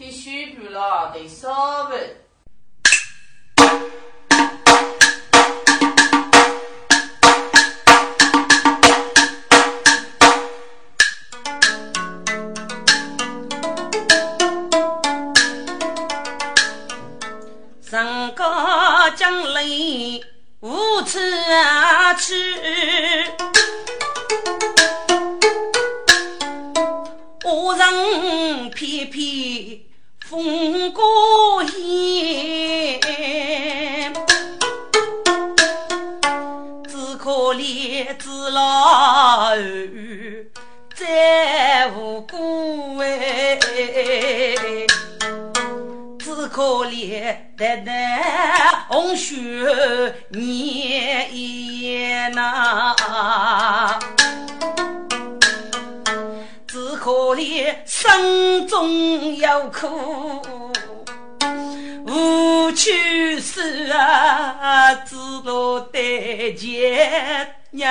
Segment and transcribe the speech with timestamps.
[0.00, 0.56] 听虚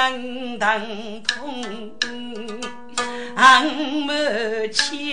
[0.10, 2.62] 见娘疼痛，
[3.36, 4.12] 俺母
[4.74, 5.12] 亲。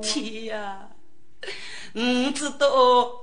[0.00, 0.88] 天啊，
[1.92, 2.68] 不知道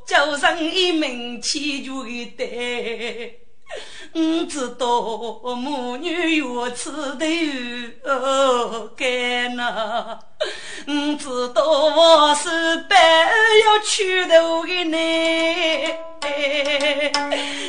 [0.05, 2.03] 叫上一门千秋
[2.35, 3.37] 的
[4.11, 4.85] 我知道
[5.55, 10.17] 母女有此头干呐，
[10.87, 14.93] 我知道我是白要娶头的你，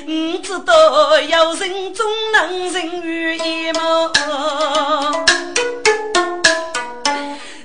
[0.06, 4.10] 我知道有人终能人于一梦，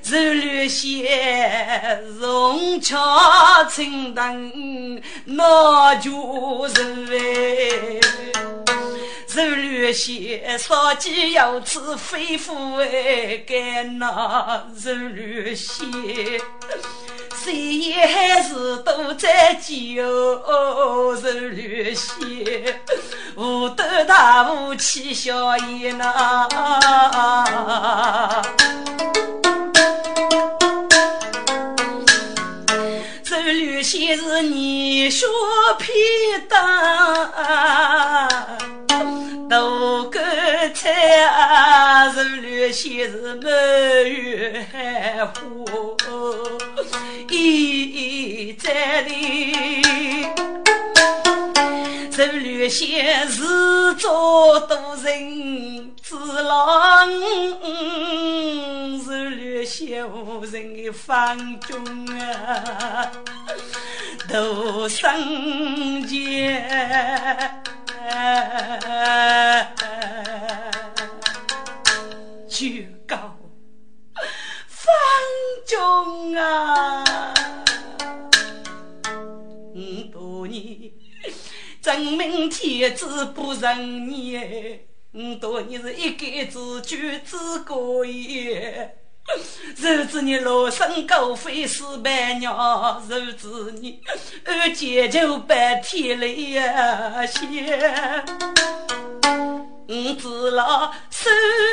[0.04, 6.84] 如绿线容巧轻灯，那就是
[9.36, 15.86] 手绿线，烧鸡要吃肺腑哎，干那手绿线，
[17.44, 19.59] 谁也还是都在
[20.02, 22.80] 哦，手绿线，
[23.36, 26.48] 武斗大武气笑颜呐。
[33.21, 35.27] 手绿线是你说
[35.77, 35.92] 皮
[36.48, 36.55] 当。
[39.50, 40.23] 豆干
[40.73, 43.52] 菜啊，肉绿些是满
[44.10, 44.66] 月
[45.33, 45.33] 花，
[47.30, 47.84] 一
[48.50, 50.28] 一在里。
[52.17, 57.10] 肉绿些是做多人知郎，
[59.05, 61.78] 肉绿些无人的方中
[62.17, 63.11] 啊，
[64.32, 66.66] 都生结。
[72.48, 72.67] 就
[73.08, 73.36] 告
[74.67, 74.86] 方
[75.66, 77.04] 中啊，
[79.73, 80.92] 五多年
[81.82, 84.39] 真命天子不认你，
[85.14, 88.98] 五多年是一杆子举子过也。
[89.77, 93.99] 如子你罗生狗飞死百鸟，如子你
[94.45, 98.23] 二姐就白天来呀先。
[99.87, 101.31] 我知老生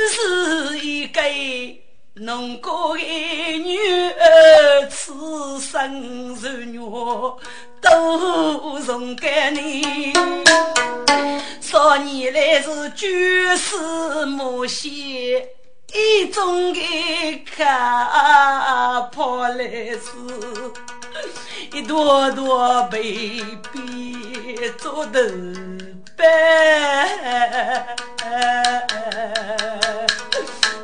[0.09, 1.21] 是一个
[2.15, 3.79] 农家的女
[4.11, 6.79] 儿，此生是女
[7.81, 10.13] 都送给你。
[11.61, 14.91] 少年来是绝世魔仙。
[15.95, 20.09] 一种的看破来是，
[21.71, 25.21] 一朵朵被逼做头
[26.17, 26.25] 白，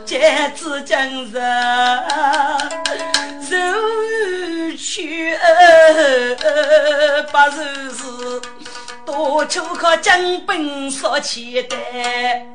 [0.04, 1.38] 戒指将日
[3.50, 5.34] 柔去
[7.32, 8.04] 把柔是
[9.06, 12.46] 多求靠江本所期待。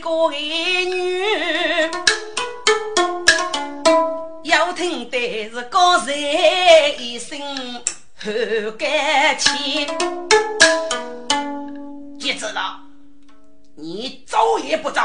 [0.00, 1.90] 见过儿女，
[4.44, 6.16] 要听的是高人
[6.98, 7.38] 一声
[8.16, 9.86] 后感情。
[12.18, 12.80] 接着了，
[13.74, 15.02] 你走也不走？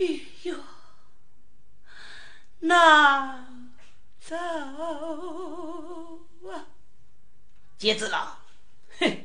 [0.00, 0.06] 哎
[0.42, 0.54] 呦，
[2.58, 3.42] 那
[4.20, 4.36] 走
[6.52, 6.66] 啊！
[7.78, 8.38] 接着了，
[8.98, 9.24] 哼，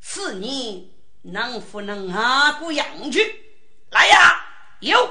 [0.00, 0.93] 是你。
[1.26, 3.42] 能不能阿过养去？
[3.90, 4.44] 来呀，
[4.80, 5.10] 有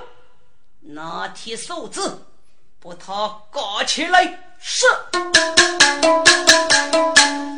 [0.82, 2.28] 拿铁手子，
[2.80, 4.40] 把他搞起来！
[4.60, 4.86] 是。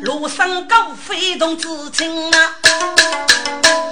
[0.02, 2.56] 庐山高飞动知青啊，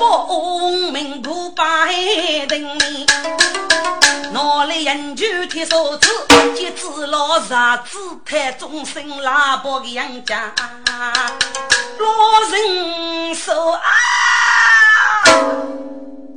[0.00, 3.05] 报名不拜登你，
[4.32, 6.08] 哪里人就贴手指，
[6.56, 10.55] 接子老啥子太终身拉包的杨家，
[11.99, 13.82] 老人说啊，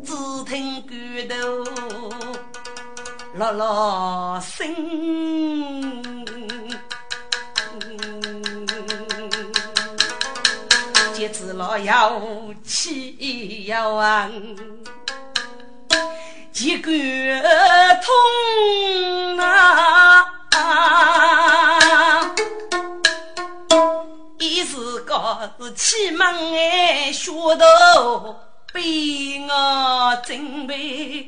[0.03, 0.13] 只
[0.45, 0.89] 听骨
[1.29, 1.35] 头
[3.33, 4.67] 落落声。
[11.29, 12.21] 子老要
[12.63, 14.31] 气要亡，
[16.53, 16.89] 几个
[18.01, 20.25] 痛啊！
[24.39, 26.25] 一时个是气闷
[26.55, 28.39] 哎，血头
[28.73, 31.27] 被我准备，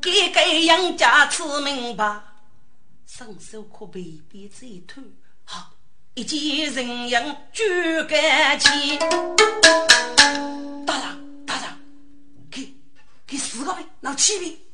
[0.00, 2.20] 给给杨家吃明白，
[3.06, 5.02] 双手可被鞭子一拖。
[6.14, 7.64] 一见人影举
[8.04, 8.96] 杆起，
[10.86, 11.80] 大人大人，
[12.50, 12.72] 给
[13.26, 14.64] 给四个币，拿七币。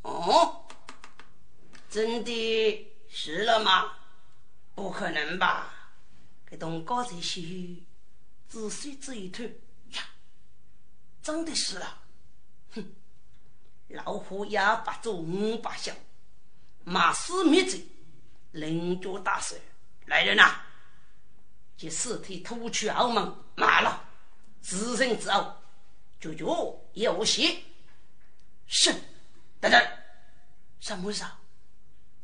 [0.00, 0.64] 哦，
[1.90, 3.92] 真的是了吗？
[4.74, 5.68] 不可能吧？
[6.48, 7.82] 给东高才许
[8.52, 9.42] 仔细这一头
[9.92, 10.04] 呀，
[11.22, 12.02] 真的是了。
[12.74, 12.84] 哼，
[13.88, 15.96] 老虎也不做五百响，
[16.84, 17.82] 马死灭罪，
[18.50, 19.56] 人脚大帅。
[20.04, 20.60] 来人呐！
[21.78, 24.06] 将尸体拖去澳门卖了，
[24.60, 25.56] 自身之后，
[26.20, 27.64] 就就有戏。
[28.66, 28.92] 是，
[29.60, 29.82] 等等，
[30.78, 31.24] 什么事？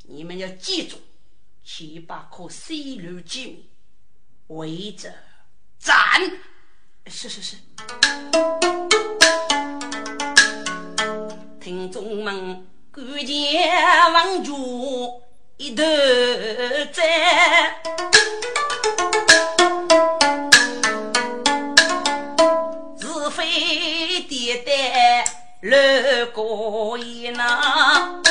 [0.03, 1.01] 你们要记住，
[1.65, 3.71] 七八颗西路机密，
[4.49, 5.15] 围着
[5.79, 5.95] 斩。
[7.07, 7.57] 是是是。
[11.61, 13.61] 听众们，赶紧
[14.13, 15.23] 往住。
[15.57, 15.83] 一头
[16.93, 17.03] 栽，
[22.97, 23.45] 是非
[24.29, 25.25] 迭代
[25.63, 28.23] 乱过一那，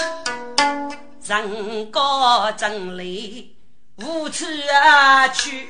[1.26, 3.58] 人高真理
[3.98, 4.46] 无处
[5.34, 5.68] 去，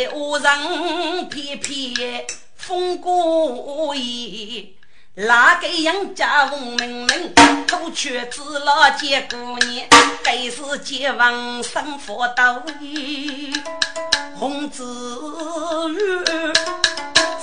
[0.00, 2.24] 来恶人偏偏
[2.56, 4.74] 风过意。
[5.14, 7.34] 哪个杨家奉命令，
[7.66, 9.86] 偷却子老结姑娘，
[10.24, 13.52] 该是结王生佛道义，
[14.36, 14.86] 红子
[15.90, 16.24] 玉，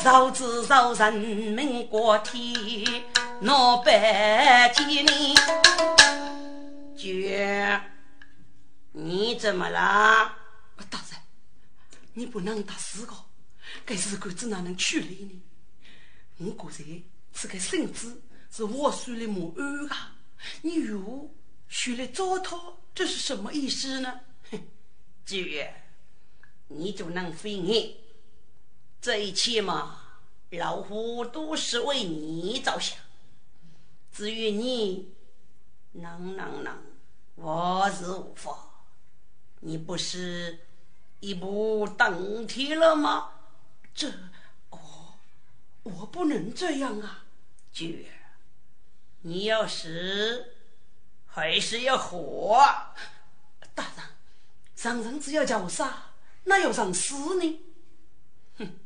[0.04, 3.04] 造子造人民国体，
[3.42, 5.36] 闹百几年。
[6.98, 7.80] 绝，
[8.94, 10.32] 你怎么了？
[12.18, 13.30] 你不能打死我，
[13.86, 15.40] 该是鬼子哪能处理呢？
[16.38, 17.04] 我果然。
[17.32, 18.20] 这个圣旨
[18.50, 20.16] 是我书的母安啊！
[20.64, 21.30] 你又
[21.70, 24.22] 学来糟蹋，这是什么意思呢？
[24.50, 24.60] 哼，
[25.24, 25.72] 九月，
[26.70, 27.98] 你就能飞你？
[29.00, 30.02] 这一切嘛，
[30.50, 32.98] 老虎都是为你着想。
[34.12, 35.14] 至于你，
[35.92, 36.76] 能能能，
[37.36, 38.58] 我是无法。
[39.60, 40.67] 你不是
[41.20, 43.32] 一步登天了吗？
[43.94, 44.12] 这，
[44.70, 45.16] 哦，
[45.84, 47.26] 我不能这样啊！
[47.74, 48.06] 绝！
[49.22, 50.54] 你要死
[51.26, 52.60] 还是要活？
[53.74, 54.06] 大人，
[54.76, 56.12] 上人只要叫我杀，
[56.44, 57.60] 那要让死呢？
[58.58, 58.80] 哼，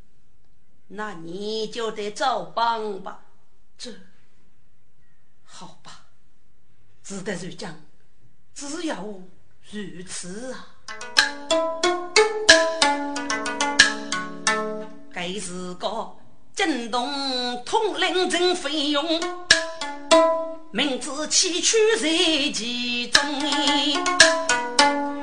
[0.87, 3.25] 那你就得照办吧。
[3.77, 3.93] 这，
[5.43, 6.05] 好吧，
[7.03, 7.81] 只得如将，
[8.53, 10.77] 只要如此啊。
[15.21, 16.09] 该是个。
[16.55, 17.07] 震动
[17.63, 19.05] 统领真费用，
[20.71, 22.07] 明知崎岖在
[22.51, 23.21] 其中。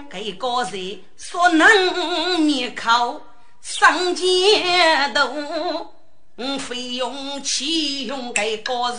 [0.09, 3.21] 这个人所能灭口
[3.61, 4.25] 上街
[5.12, 5.93] 头，
[6.61, 8.97] 费用启用这个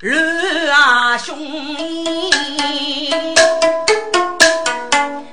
[0.00, 1.38] 人乱啊凶。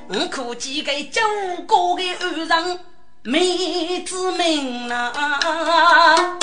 [0.09, 1.21] 我可见个九
[1.65, 2.79] 个的恶人。
[3.27, 6.37] 妹子们啊，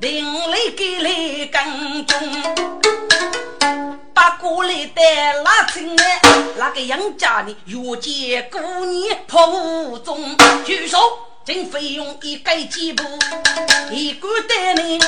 [0.00, 2.18] 另来给来跟踪，
[4.12, 6.20] 把过来带拉进来，
[6.56, 10.18] 那个杨家的越见姑娘破屋中，
[10.64, 10.98] 举手，
[11.48, 13.02] 请费用一改几步，
[13.90, 15.00] 一个带领，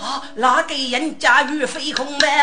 [0.00, 2.42] 啊，那个人家越飞空呗。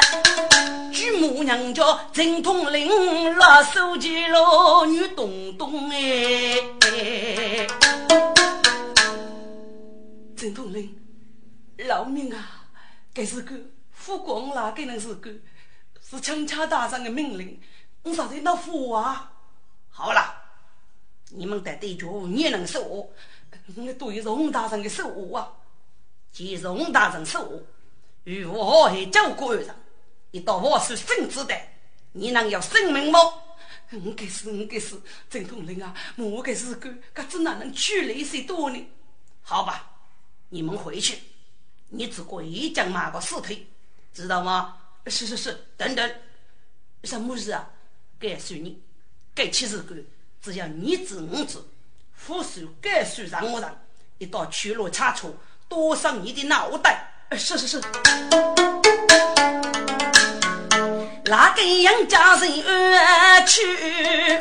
[0.93, 1.83] 举母娘家
[2.13, 6.61] 正统领，拉手机老女东东哎，
[10.35, 10.95] 正统领，
[11.75, 12.67] 饶命啊！
[13.15, 13.55] 这是个
[13.93, 15.31] 副官哪个能是个？
[16.07, 17.59] 是钦差大人的命令，
[18.03, 19.31] 我啥在那火啊？
[19.89, 20.35] 好了，
[21.29, 23.11] 你们得对住，你能说我？
[23.75, 25.51] 我对荣大人的手啊！
[26.31, 27.61] 既荣大人说，
[28.23, 29.75] 如何还教官人？
[30.31, 31.55] 一到我是圣旨的，
[32.13, 33.19] 你能有性命吗？
[34.05, 34.95] 我该是，我该是，
[35.29, 35.93] 郑统领啊！
[36.17, 38.87] 我该是个，可怎哪能去理谁多呢？
[39.41, 39.89] 好吧，
[40.49, 41.17] 你们回去，
[41.89, 43.67] 你只管一将马个尸体，
[44.13, 44.77] 知道吗？
[45.07, 46.15] 是是是，等等，
[47.03, 47.69] 什么事啊？
[48.19, 48.81] 该算你，
[49.33, 50.03] 该起事官，
[50.41, 51.57] 只要你知我知，
[52.13, 53.77] 副手该算让我让，
[54.17, 55.33] 一到去路差错，
[55.67, 57.13] 多伤你的脑袋。
[57.31, 57.81] 是是是。
[61.25, 64.39] 哪个杨家人去？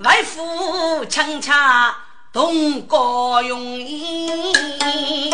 [0.00, 1.94] 外父强强
[2.32, 5.30] 东高用意，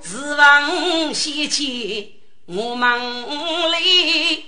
[0.00, 4.46] 指望西去我梦里，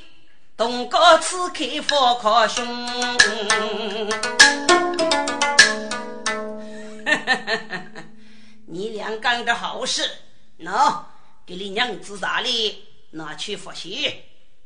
[0.56, 2.64] 东高此开佛靠胸。
[8.64, 10.10] 你俩干的好事，
[10.60, 11.04] 喏。
[11.44, 14.22] 给你娘子大礼，拿去复习。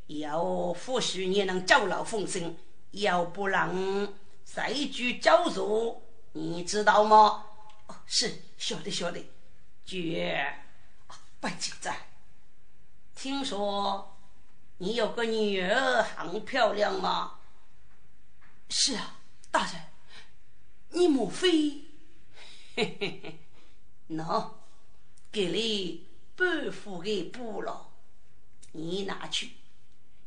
[0.07, 2.57] 要复习你能走牢风声，
[2.93, 4.09] 要不然
[4.45, 7.45] 再举教入，你知道吗？
[7.89, 9.23] 哦，是晓得晓得。
[9.85, 10.55] 绝，
[11.41, 11.95] 不紧张。
[13.15, 14.10] 听说
[14.83, 17.35] 你有个女儿很漂亮吗？
[18.71, 19.19] 是啊，
[19.51, 19.75] 大人。
[20.89, 21.85] 你莫非？
[22.75, 23.39] 嘿嘿嘿，
[24.09, 24.53] 喏，
[25.31, 26.07] 给你。
[26.35, 27.91] 半副给布了，
[28.73, 29.51] 你拿去，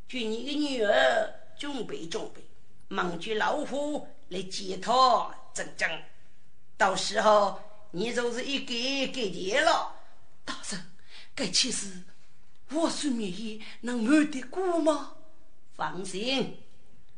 [0.08, 2.46] 给你的女儿准备准备，
[2.90, 5.90] 忙句老虎来接她整整。
[6.78, 9.96] 到时候你就是一个给钱了。
[10.46, 10.92] 大人，
[11.34, 12.04] 该其实
[12.72, 15.16] 我孙免疫能瞒得过吗？
[15.76, 16.58] 放心，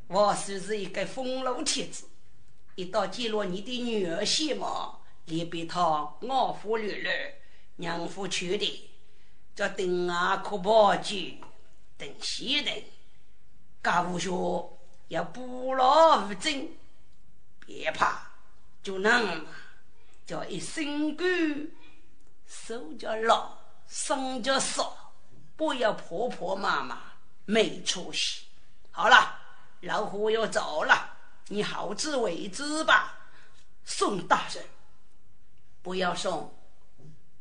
[0.08, 2.06] 我算是一个风流天子，
[2.76, 4.66] 一到揭露你的女儿血脉，
[5.26, 5.82] 连被他
[6.28, 7.42] 傲夫略略。
[7.78, 8.90] 娘夫去的，
[9.54, 11.42] 叫丁阿可报警，
[11.98, 12.84] 等西人，
[13.84, 14.30] 家务学
[15.10, 16.70] 要不劳无争，
[17.66, 18.32] 别怕，
[18.82, 19.46] 就能
[20.26, 21.24] 叫一身骨，
[22.48, 23.58] 手脚老，
[23.90, 25.05] 身脚少，
[25.56, 26.98] 不要婆婆妈妈
[27.46, 28.46] 没出息。
[28.92, 29.40] 好了，
[29.82, 31.12] 老虎要走了，
[31.48, 33.14] 你好自为之吧。
[33.84, 34.64] 宋大人，
[35.82, 36.52] 不要送。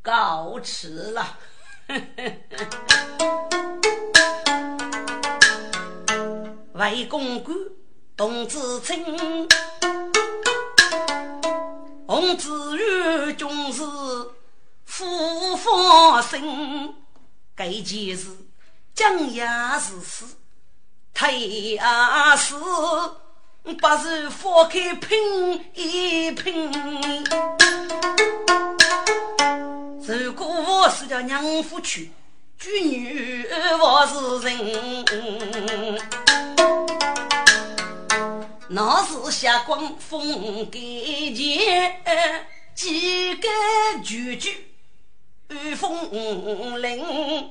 [0.01, 1.37] 告辞了，
[6.73, 7.55] 魏公公
[8.15, 9.49] 董子清，
[12.07, 13.81] 洪子玉终是
[14.85, 17.04] 复发生，
[17.55, 18.27] 该件事
[18.93, 19.47] 将也
[19.79, 20.25] 是事，
[21.13, 21.79] 退也
[22.37, 22.53] 是
[23.63, 26.69] 不是放开拼一拼。
[30.05, 32.11] 如果我是叫娘夫去，
[32.59, 33.47] 娶女
[33.79, 35.05] 我是人，
[38.67, 42.01] 那是下光风给钱，
[42.75, 43.47] 几个
[44.03, 44.74] 句句
[45.49, 47.49] 雨风铃，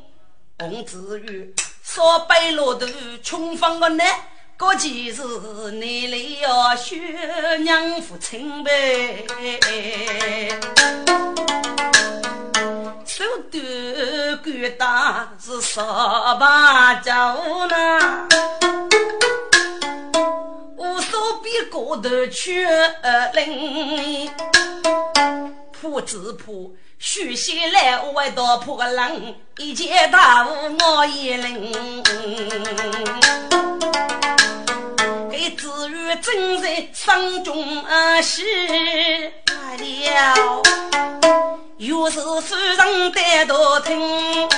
[0.58, 2.88] 红子玉说白骆驼
[3.22, 4.06] 穷放个难，
[4.58, 5.22] 过几日
[5.72, 6.96] 你来要学
[7.60, 8.70] 娘夫亲白。
[13.06, 13.62] 手端
[14.42, 17.12] 管大是扫把酒
[17.68, 18.28] 呢，
[20.76, 22.66] 我手比过头缺
[23.34, 24.28] 零，
[25.80, 32.02] 铺子铺许仙来外道铺个冷，一见大雾我一领，
[35.30, 37.84] 给子玉正在生中
[38.22, 38.42] 喜
[39.50, 40.62] 了。
[41.76, 44.48] 又是夫人带头听，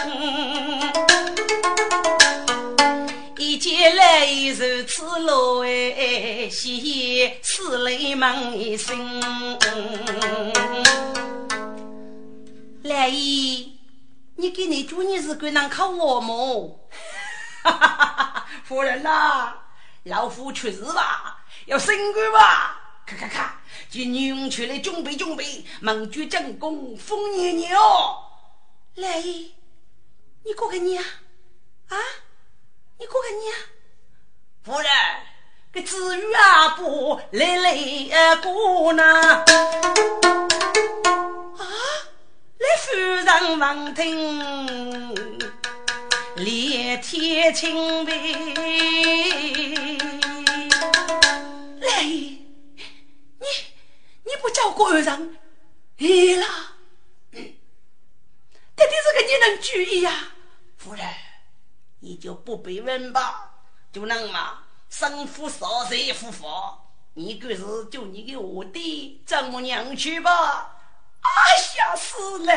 [3.39, 9.21] 一见来如此落哎，喜此泪满心。
[12.87, 13.78] 来姨，
[14.37, 16.88] 你给你主你是个能靠我么？
[17.62, 19.55] 哈哈哈哈夫人呐，
[20.05, 22.81] 老夫出事吧，要升官吧？
[23.05, 23.61] 咔咔咔。
[23.88, 28.25] 今女出来准备准备，猛举正功，风年年哦！
[28.95, 29.23] 来，
[30.45, 31.07] 你过个年啊？
[31.88, 31.97] 啊
[32.99, 33.52] 你过个年？
[34.62, 34.88] 夫人，
[35.73, 39.05] 个子玉啊不来来过呢？
[41.59, 41.64] 啊！
[42.59, 45.15] 来夫人闻听，
[46.37, 48.13] 连天清白。
[51.81, 52.41] 来，你
[54.25, 55.39] 你不叫官人，
[55.99, 56.47] 哎啦，
[57.31, 57.43] 爹
[58.75, 60.33] 爹这个你能注意呀？
[60.79, 61.07] 夫人，
[62.01, 63.51] 你就不必问吧，
[63.93, 66.47] 就能嘛，生父少谁夫妇，
[67.13, 70.73] 你个是就你给我的丈母娘去吧。
[71.26, 71.38] 哎
[71.78, 72.52] 呀，死了，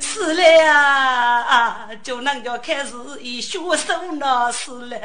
[0.00, 1.88] 死了呀！
[2.02, 4.98] 就那个开始一血手那死了，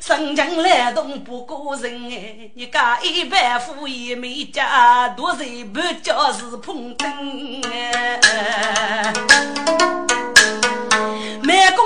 [0.00, 8.20] 生将来动不过人哎，你家一百户也没家，多人不叫是碰灯哎。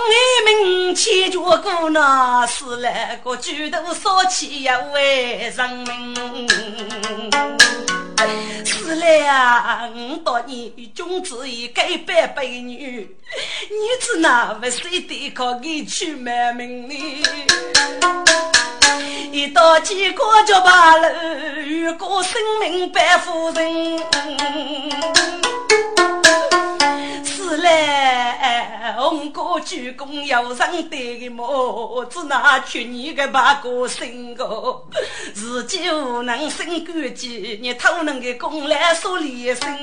[0.06, 2.46] 满宫一名千脚过那
[3.24, 6.14] 个举头烧起一位人民。
[8.64, 13.16] 死了五多年，君子一该百百女，
[13.68, 16.94] 你只那不谁对抗给去卖命呢？
[19.32, 21.12] 一刀几个就罢了，
[21.62, 24.00] 如果生命百夫人。
[27.56, 32.04] 来，红歌鞠躬要上对的么？
[32.10, 34.82] 只拿去你个八个生个，
[35.34, 39.76] 自己无能生官计，你偷能的功来说理生。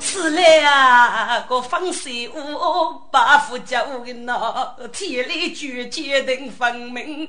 [0.00, 7.22] 死了啊，个风水屋八副叫个那天理举决定分明。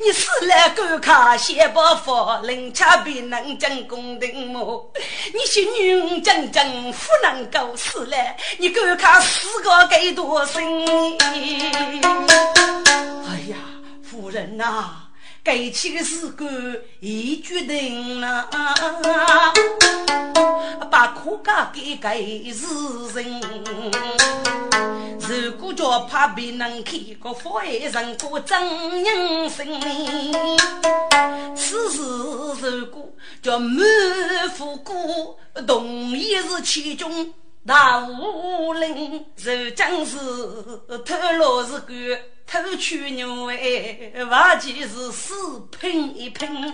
[0.00, 4.92] 你死了赶看先不发，人家别能讲公定么？
[5.32, 8.16] 你是女人真真不能够死了，
[8.58, 10.62] 你赶看死个该多生？
[13.26, 13.56] 哎呀，
[14.02, 14.96] 夫人呐！
[15.44, 16.48] 该起的事干
[17.00, 18.48] 已决定了，
[20.90, 22.64] 把苦家给给是
[23.14, 23.42] 人。
[25.18, 29.66] 如果叫怕别人看个富人过真人生，
[31.54, 32.00] 此事
[32.62, 33.06] 如果
[33.42, 33.84] 叫满
[34.56, 37.34] 腹过，同意是其中。
[37.66, 40.16] 大武林如将士，
[41.04, 41.96] 偷罗是官，
[42.54, 45.34] 偷取牛哎，挖起是死
[45.80, 46.72] 拼一拼。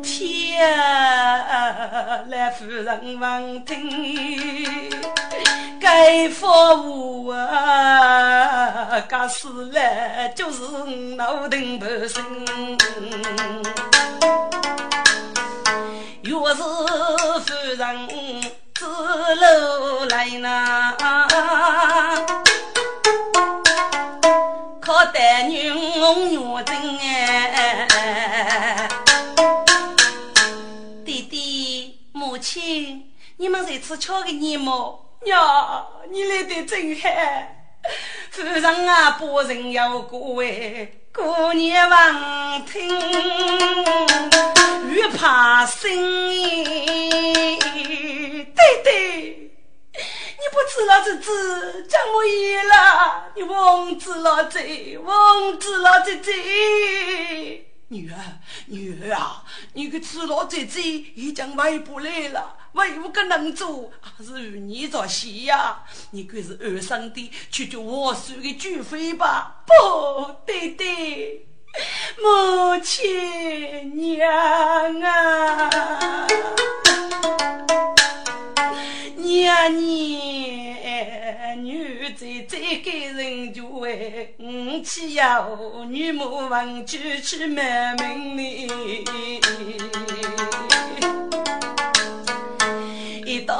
[0.00, 4.88] 天啊来夫人闻听，
[5.80, 6.46] 该服
[6.84, 10.62] 务啊，该死了就是
[11.16, 12.24] 脑顶不生。
[16.22, 18.08] 若是夫人
[18.80, 20.96] 自楼来呐，
[24.80, 28.88] 可得女红月真哎！
[31.04, 35.04] 弟弟母亲，你们在此瞧个你么？
[35.26, 37.59] 娘，你来的真好。
[38.30, 40.96] 夫人啊，不人要过位。
[41.12, 42.88] 姑娘望听，
[44.88, 45.90] 越怕生。
[48.54, 49.50] 对对，
[49.92, 53.24] 你不知道这字怎么医了？
[53.34, 57.69] 你忘记了这，忘记了这这。
[57.92, 58.16] 女儿，
[58.66, 62.56] 女儿啊，你个赤裸姐姐已经回不来了。
[62.72, 65.82] 为无个能做，还是与你做戏呀？
[66.12, 69.64] 你可是二生的，去救我叔的举妃吧？
[69.66, 69.72] 不
[70.46, 71.48] 对对，
[72.22, 76.28] 母亲娘啊，
[79.38, 80.74] 呀，你，
[81.62, 85.46] 女在再给人就为五七呀，
[85.88, 88.68] 女莫忘举起满门里。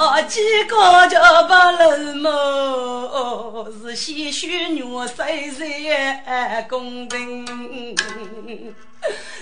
[0.00, 3.68] 一到几个就不冷么？
[3.82, 7.44] 是鲜血尿水在公人，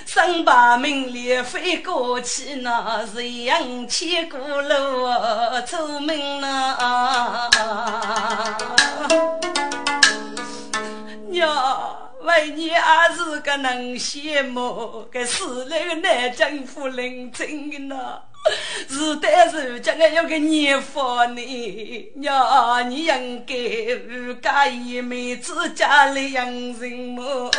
[0.04, 5.08] 三把名利飞过去，那是扬千古路
[5.64, 7.48] 出门呐。
[11.28, 12.07] 娘。
[12.28, 12.74] 为你也
[13.16, 18.20] 是个能羡慕，该死了个南京夫人真的呐，
[18.86, 23.54] 是但是将来有个年福呢，娘你应该
[24.06, 27.50] 如家一妹子家里养人么？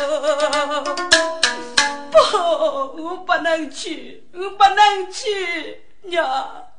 [2.12, 2.18] 不，
[3.02, 6.69] 我不能去，我不能去，娘。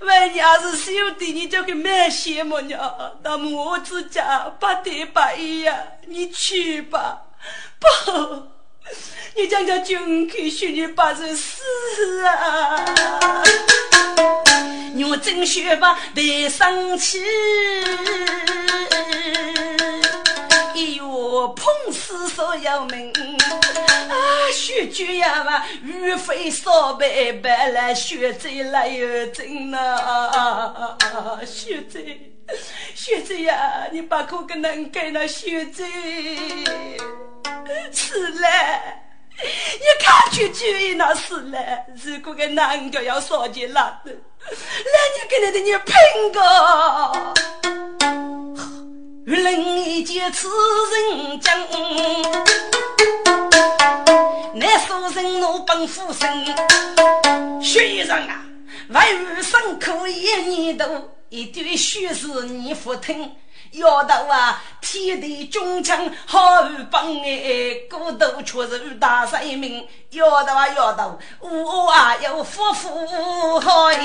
[0.00, 3.12] 万娘是兄弟，你叫个蛮羡慕娘。
[3.22, 7.22] 那么我自家八对八姨呀，你去吧。
[7.78, 7.86] 不，
[9.36, 12.84] 你讲叫军客许你八十四啊！
[15.08, 17.22] 我真学吧得生气，
[20.74, 23.12] 一月碰死所有命
[23.92, 24.50] 啊！
[24.52, 30.96] 学句呀吧，雨飞烧白白来，学贼来又真呐！
[31.46, 32.32] 学贼，
[32.94, 33.88] 学贼呀！
[33.92, 35.84] 你把口给能给那学贼，
[37.92, 38.48] 是嘞。
[39.34, 41.58] 你看去去那是了，
[42.04, 45.94] 如果个男的要烧进来的，那你跟他的你拼
[46.32, 46.38] 个。
[49.24, 51.56] 人一见此人将，
[54.54, 56.44] 那书人我本富生，
[57.62, 58.44] 学生啊，
[58.88, 63.30] 外语上课一年多，一堆学士你不听。
[63.72, 66.38] 要到啊，天地忠诚好
[66.90, 69.86] 帮哎，孤独却是大生命。
[70.10, 74.04] 要到啊，要到，我啊有夫妇好哎，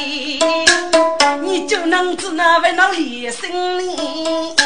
[1.42, 4.66] 你就能知那位那李生哩。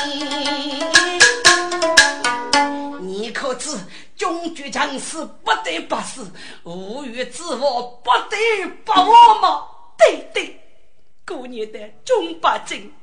[3.00, 3.76] 你可知
[4.16, 6.32] 中举将士不得不死，
[6.64, 8.38] 无欲之我不得
[8.86, 9.64] 不我吗？
[9.98, 10.62] 对对，
[11.26, 12.94] 过年的中八斤，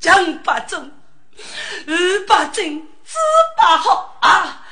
[0.00, 0.90] 江八中。
[1.86, 3.18] 二八正，四
[3.56, 4.66] 八好啊！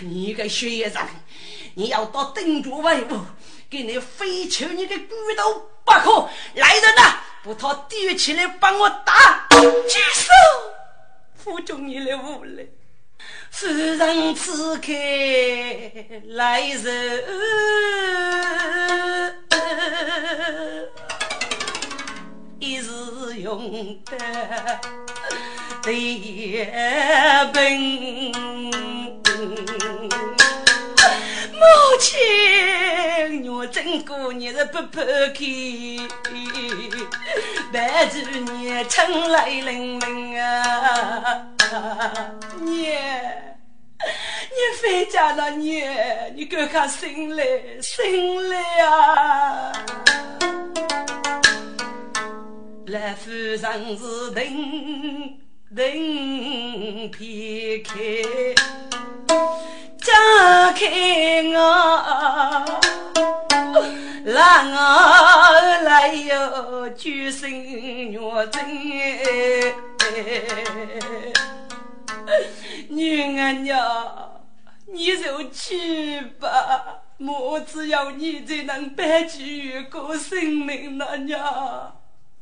[0.00, 1.02] 你个学生，
[1.74, 3.20] 你要到定住为伍，
[3.70, 6.28] 给你废除你的骨头不可！
[6.54, 9.46] 来人呐，把他提起来帮我打！
[9.50, 10.30] 举手，
[11.36, 12.68] 负重你的武力，
[13.50, 14.92] 夫人此刻
[16.26, 17.24] 来人。
[22.58, 22.90] 一时
[23.36, 24.16] 用得
[25.82, 26.66] 对
[27.52, 27.80] 本，
[31.52, 31.60] 母
[32.00, 35.02] 亲我真过日子不抛
[35.34, 35.44] 开，
[37.72, 41.46] 白住你春来冷冷啊，
[42.62, 42.88] 你
[44.50, 45.84] 你回家了你，
[46.34, 49.72] 你给我看心嘞心嘞啊！
[52.86, 54.44] 来夫人是等
[55.74, 55.84] 等
[57.10, 57.94] 撇开，
[59.98, 62.64] 张开我，
[64.24, 64.78] 让我
[65.82, 68.64] 来哟，举身若真
[72.88, 74.44] 女儿娘，
[74.92, 79.34] 你就去吧，我只要你才能挽救
[79.90, 81.92] 个生命了娘。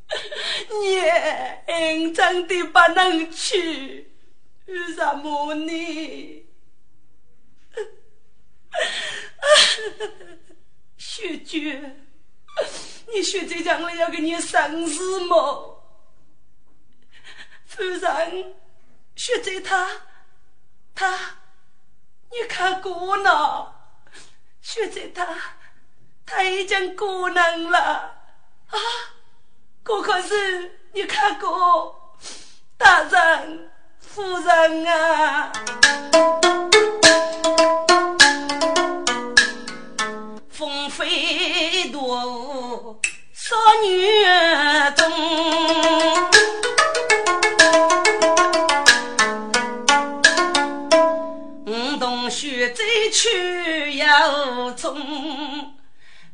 [0.69, 4.11] 你真的不能去？
[4.67, 6.45] 为什么呢？
[10.97, 12.07] 雪娟，
[13.13, 15.83] 你雪姐将来要给你生日么？
[17.65, 18.55] 夫人，
[19.15, 20.01] 雪姐她，
[20.93, 21.37] 她，
[22.31, 23.73] 你看过呢？
[24.61, 25.27] 雪姐她，
[26.25, 27.79] 她已经过能了
[28.67, 28.77] 啊！
[29.85, 31.95] 可可是你看过
[32.75, 33.69] 大人
[33.99, 35.51] 夫人啊，
[40.49, 42.99] 风飞多
[43.31, 44.25] 少女
[44.95, 45.07] 中，
[51.67, 55.74] 五洞雪再去要中。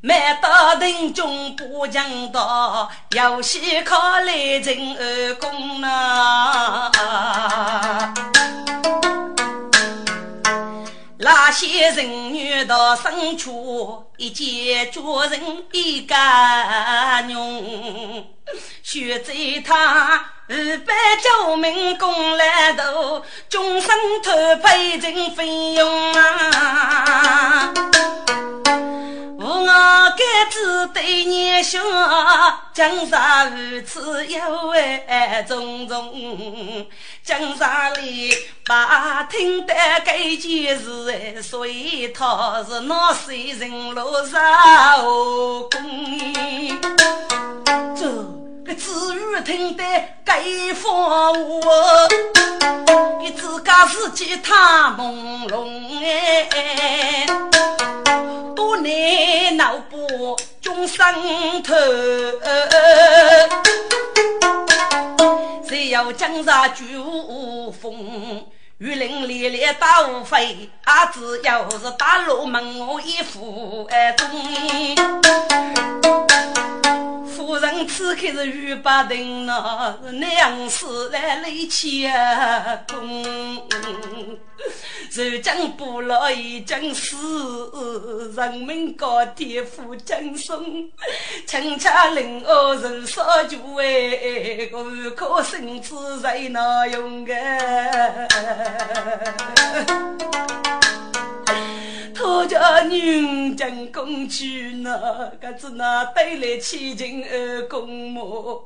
[0.04, 6.92] 每到人中不讲道，有些靠来人二公呐。
[11.20, 15.40] 那些人女到深处，一见主人
[15.72, 18.26] 一家用，
[18.82, 20.16] 学在他
[20.50, 23.92] 二百九名公来头，终身
[24.24, 27.72] 托赔人费用啊。
[30.88, 31.80] 对你说，
[32.74, 34.70] 江山如此有
[35.08, 36.88] 爱重重，
[37.24, 38.34] 江山里
[38.66, 46.82] 把听得该件事，所以他是那谁人落下后宫。
[47.96, 49.84] 这个子玉听得
[50.24, 50.40] 该
[50.76, 52.08] 放我，
[53.20, 55.68] 你自家自己他朦胧
[56.52, 57.26] 哎。
[58.56, 61.04] 多难脑补终生
[61.64, 61.74] 头，
[65.68, 68.46] 谁要江山久无风，
[68.82, 74.28] 雨林里里打无非，啊，只要是打路门我一副哎中。
[77.28, 82.12] 夫人此刻是雨把灯呐，娘是来累切
[82.88, 83.24] 工。
[85.14, 90.64] 如今部落已经死，人民高铁赴京送，
[91.46, 98.28] 请家令我人少就哎，我可生子在哪用啊？
[102.14, 108.62] 他家女进宫去呢，可是那带来千金二公母。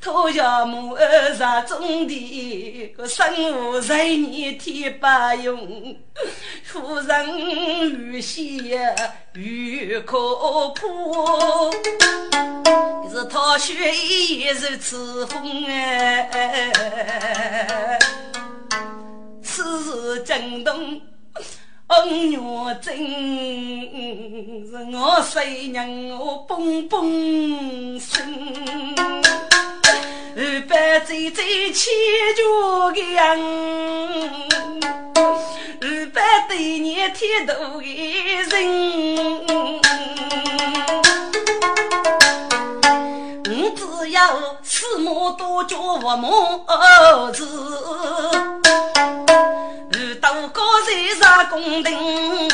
[0.00, 5.06] 他家母儿上种地，个生活在你天不
[5.42, 5.96] 用。
[6.62, 8.94] 夫人越写
[9.34, 10.16] 越可
[10.74, 10.86] 怕，
[13.10, 16.28] 是他血也如此风哎。
[19.54, 20.98] 此事惊动
[21.88, 22.40] 恩怨
[22.80, 22.96] 真，
[24.66, 28.16] 是我谁让我蹦蹦心。
[30.34, 31.92] 二百岁最千
[32.34, 32.42] 脚
[33.12, 33.38] 样，
[35.82, 37.84] 二百对年天都的
[38.48, 38.56] 人，
[43.44, 46.64] 我只要四母多叫我母
[47.34, 47.46] 子，
[50.72, 50.84] 到高
[51.20, 52.48] 山公定，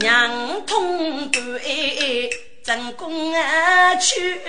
[0.00, 2.28] 娘通对
[2.64, 4.40] 正宫啊去。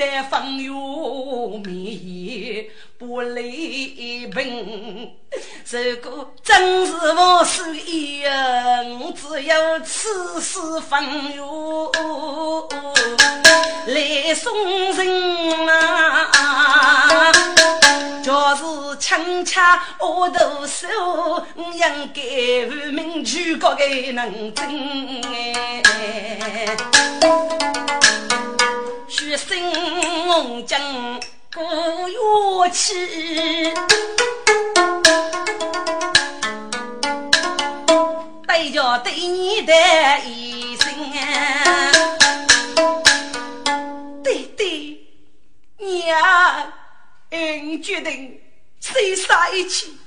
[0.00, 0.70] 但风雨
[1.62, 2.64] 绵，
[2.96, 5.12] 不离平。
[5.68, 10.58] 如果真是我手艺我只有此时
[10.88, 11.38] 风雨
[13.88, 14.50] 来送
[14.94, 17.30] 人啊！
[18.24, 18.62] 若是
[18.98, 20.88] 强掐我头手，
[21.56, 22.22] 应该
[22.66, 25.22] 无名举高个能真
[25.84, 26.74] 哎。
[29.10, 31.20] 血生将
[31.52, 31.60] 古
[32.06, 32.94] 乐器，
[38.46, 39.74] 对着对你的
[40.24, 41.12] 一声，
[44.22, 45.04] 对对，
[45.78, 46.72] 娘，
[47.30, 48.40] 俺决定
[48.78, 49.98] 谁杀一起，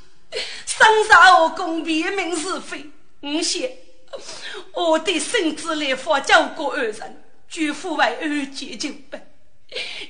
[0.65, 2.89] 生杀我公辨明是非。
[3.19, 3.69] 我想，
[4.71, 7.22] 我的孙子来佛教过二人。
[7.53, 9.17] 举夫为二姐就不，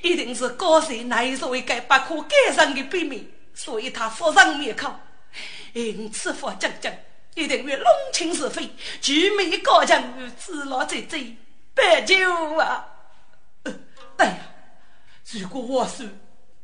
[0.00, 4.90] 一定是高山乃是为该不可改善的秘密，所以他佛上灭口。
[5.74, 6.90] 因此佛讲讲，
[7.34, 8.66] 一定会弄清是非，
[9.02, 10.02] 举眉高强，
[10.42, 11.22] 知老在在，
[11.74, 12.16] 白酒
[12.56, 12.82] 啊！
[14.16, 14.38] 哎呀，
[15.32, 16.06] 如果我说，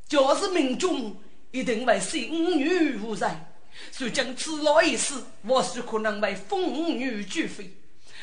[0.09, 1.15] 就是民众
[1.51, 3.53] 一定会心女无在，
[3.93, 7.71] 所将此老一死，我是可能为风雨俱废。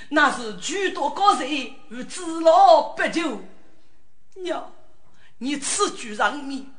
[0.09, 1.49] 那是许多高人
[1.89, 3.41] 与知老不久。
[4.35, 4.73] 娘，
[5.39, 6.73] 你此举让命，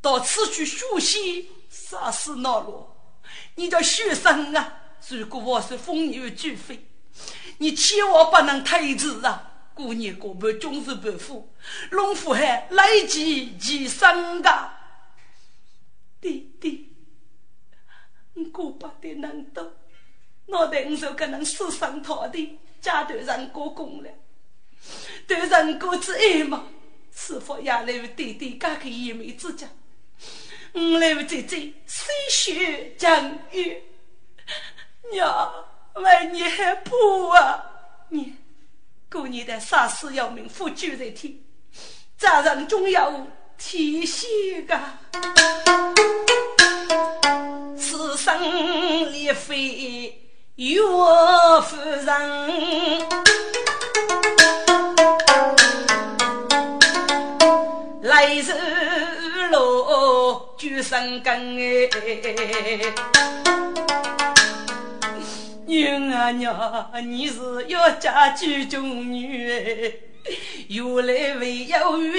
[0.00, 2.96] 到此去学习，杀死恼罗？
[3.56, 4.80] 你叫学生啊！
[5.08, 6.86] 如果我是风雨俱废，
[7.58, 9.50] 你千万不能推辞啊！
[9.74, 11.52] 过年过半，终日不富，
[11.90, 14.72] 农夫还累积其身噶。
[16.20, 16.96] 弟弟，
[18.34, 19.64] 你过不得难道？
[20.46, 24.10] 我等我就可能死生讨的，家对人过功了，
[25.26, 26.66] 对人过之爱嘛，
[27.14, 29.66] 是否也来为弟弟加个一眉之交？
[30.72, 33.82] 我来为姐姐洗血将欲，
[35.12, 36.90] 娘为你害怕
[37.38, 37.64] 啊！
[38.08, 38.26] 娘，
[39.10, 41.32] 过年的杀死要命，夫君在天，
[42.18, 43.26] 家人总要
[43.56, 44.28] 提醒
[44.66, 44.78] 个，
[47.76, 50.23] 此生离非。
[50.56, 50.80] 岳
[51.62, 52.06] 夫人
[58.02, 58.52] 来时
[59.50, 61.90] 路举身根哎，
[65.66, 70.13] 娘啊娘，你是要嫁举中女哎。
[70.68, 71.76] 原来为有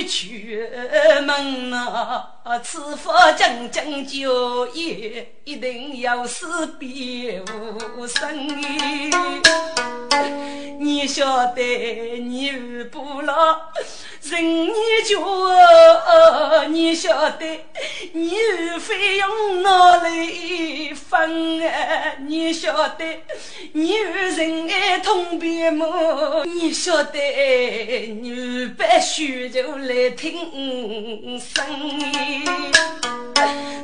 [0.08, 0.28] 出
[1.26, 2.24] 门呐，
[2.64, 7.42] 此佛将将就业，一定要死别
[7.98, 8.48] 无生。
[10.78, 11.62] 你晓得，
[12.20, 12.52] 你
[12.92, 13.72] 不老
[14.22, 14.74] 人你
[15.08, 15.20] 就
[16.70, 17.66] 你晓得，
[18.14, 18.36] 你
[18.80, 22.16] 非用哪里分啊？
[22.20, 23.06] 你晓得，
[23.74, 26.46] 你人爱同别么？
[26.46, 27.20] 你晓得，
[28.22, 32.44] 你必须就来听声音。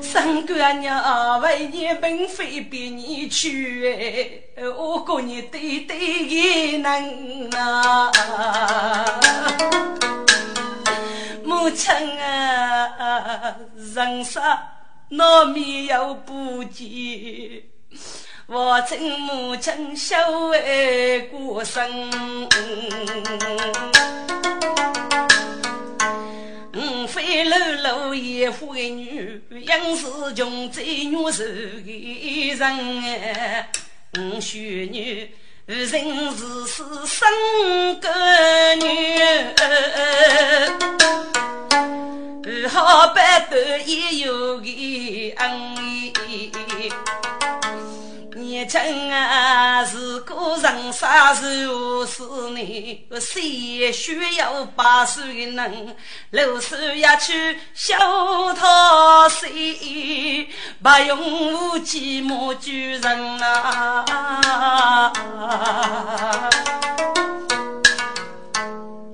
[0.01, 4.43] 三姑娘为你并非比你去，
[4.77, 8.11] 我过你对对也能啊。
[11.61, 14.41] 母亲啊，人生
[15.09, 17.65] 难免有不及，
[18.47, 20.15] 我请母亲修
[20.47, 22.09] 为过生。
[26.73, 33.67] 五非老老也会女，养是穷在女手的人。
[34.17, 35.31] 五许女。
[35.67, 35.93] 人是
[36.65, 37.29] 是生
[37.99, 38.09] 个
[38.75, 39.19] 女，
[42.67, 44.65] 好白头也有个
[45.37, 45.75] 恩
[46.27, 46.51] 义。
[48.51, 53.07] 年轻啊，是个人啥时候是呢？
[53.17, 55.95] 谁需要八岁人，
[56.31, 57.95] 六岁要去小
[58.53, 60.49] 讨谁？
[60.83, 64.03] 不用武器莫救人啊！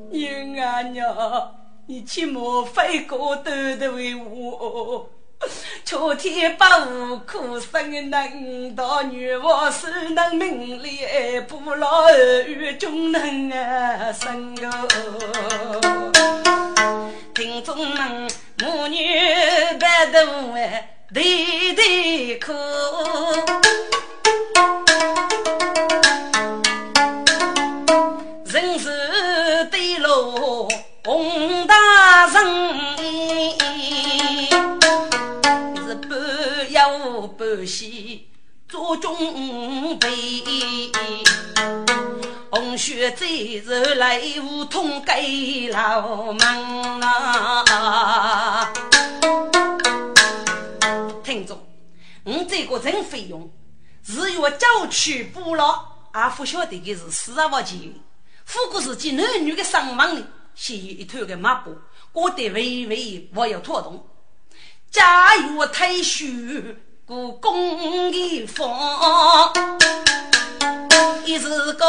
[0.09, 1.51] 娘啊娘，
[1.85, 5.07] 你去莫飞过头的为我。
[5.85, 10.99] 秋天八五苦生能到女王手能名利
[11.47, 14.69] 不老儿女终能啊生个。
[17.33, 18.27] 听众们
[18.59, 18.97] 母女
[19.79, 22.51] 白头哎对对哭。
[37.57, 38.29] 不惜
[38.69, 39.11] 做准
[39.97, 40.07] 备，
[42.51, 48.71] 红血最是来无通给老门啊！
[51.23, 51.59] 听着，
[52.23, 53.51] 我这个人费用
[54.03, 57.91] 是要郊区补牢，阿不晓得的是四十万钱。
[58.45, 61.75] 不过是几男女的伤亡里，先一头的马步，
[62.11, 64.07] 过得微微我要拖动，
[64.91, 66.23] 假如退休。
[67.07, 68.69] 故宫的风，
[71.23, 71.85] 一时个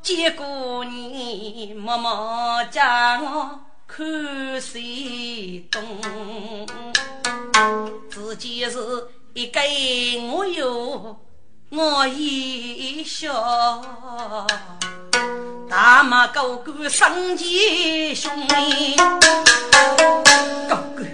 [0.00, 4.06] 结果你默默将我看
[4.60, 5.84] 谁懂？
[8.08, 8.78] 自己是
[9.34, 9.60] 一个
[10.30, 11.16] 我有
[11.70, 13.82] 我一笑，
[15.68, 18.94] 大马高官生前兄弟，
[20.68, 21.04] 高官，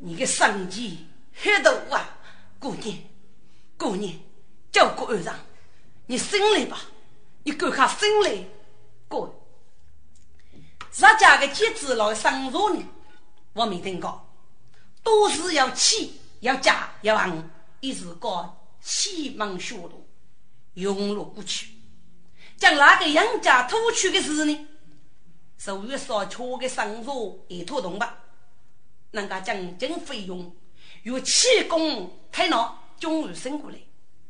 [0.00, 0.96] 你个生前
[1.34, 2.16] 黑头啊！
[2.60, 2.98] 过年，
[3.78, 4.20] 过年，
[4.70, 5.34] 叫过二上，
[6.06, 6.78] 你醒来吧，
[7.42, 8.44] 你赶快醒来，
[9.08, 9.34] 过。
[10.90, 12.84] 咱家的妻子来生茶呢，
[13.54, 14.28] 我没听过，
[15.02, 20.06] 都是要娶，要嫁，要昂，一直搞西门学路，
[20.74, 21.70] 涌入过去。
[22.58, 24.68] 将那个杨家偷去的事呢，
[25.56, 27.10] 属于少缺的生茶
[27.48, 28.18] 一拖动吧，
[29.12, 30.54] 人家将经费用。
[31.02, 33.78] 有气功太闹，终于醒过来。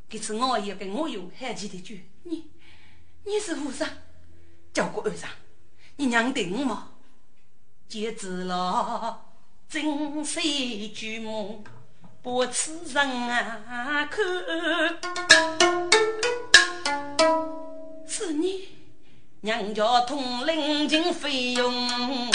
[0.09, 2.51] 这次我也跟我有还记得句：你
[3.25, 3.89] 你是和尚，
[4.73, 5.29] 叫过和尚，
[5.97, 6.93] 你娘定吗？
[7.89, 9.27] 戒指了，
[9.69, 10.41] 真是
[10.91, 11.65] 举目
[12.23, 14.07] 不此人啊！
[14.07, 14.25] 看，
[18.07, 18.69] 是你
[19.41, 22.31] 娘家统领经费用。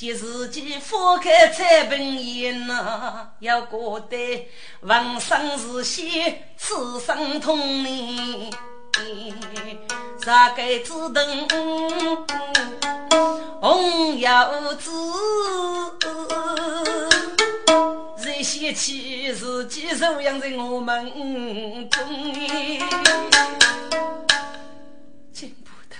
[0.00, 4.48] 即自己翻开彩本眼呐，要觉得
[4.80, 8.50] 闻声是喜，此生痛呢。
[10.24, 11.46] 啥该只等
[13.60, 14.90] 红油子，
[18.24, 21.12] 这些气自己收养在我们
[21.90, 22.80] 中间，
[25.30, 25.96] 见不得，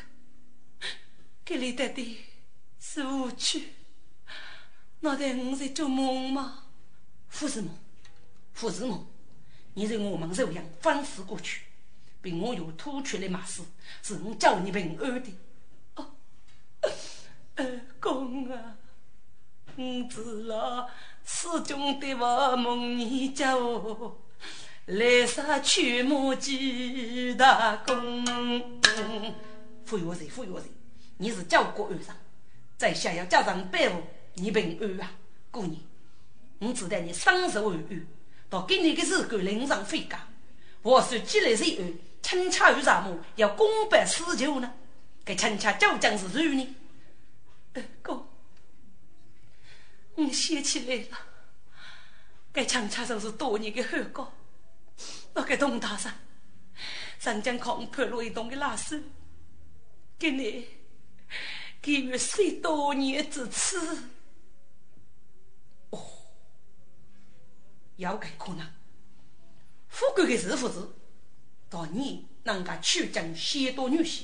[1.45, 2.19] 给你带的
[2.81, 3.75] 是无趣。
[5.01, 6.65] 那在我在做梦吗？
[7.31, 7.71] 不是梦，
[8.55, 9.07] 不是梦。
[9.75, 11.63] 你在我们手上反思过去，
[12.21, 13.63] 被我又吐出来马事，
[14.03, 15.33] 是我叫你平安的。
[15.95, 16.11] 哦，
[17.57, 18.77] 二公啊，
[19.77, 20.91] 我知了，
[21.25, 24.21] 始终的我梦你叫我，
[24.87, 28.81] 来杀驱魔几大功。
[29.85, 30.63] 傅月瑞，傅月瑞，
[31.17, 32.15] 你是教国安上，
[32.77, 34.03] 在下要加上百户，
[34.35, 35.13] 你平安啊！
[35.51, 35.81] 姑娘，
[36.61, 38.07] 我知道你生受安安，
[38.49, 40.21] 到今年的日干领上飞岗，
[40.83, 44.73] 我说积累税安，亲戚有什么要公办私求呢？
[45.25, 46.77] 给亲戚究竟是谁呢？
[48.03, 48.27] 哥，
[50.15, 51.19] 我想起来了，
[52.53, 54.33] 该亲戚就是多年的后哥，
[55.35, 56.19] 那个董大山，
[57.19, 59.03] 上江康破落一栋的老师，
[60.19, 60.67] 给你
[61.83, 64.05] 给予十多年之赐。
[65.91, 66.05] 哦，
[68.01, 68.67] 要该可能，
[69.89, 70.97] 富贵的是福子，
[71.69, 74.23] 到你能够取经许多女婿，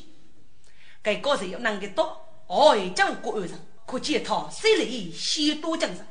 [1.02, 2.22] 该个人要能够到。
[2.48, 6.06] 哦，将国安人可见他虽累许多精神，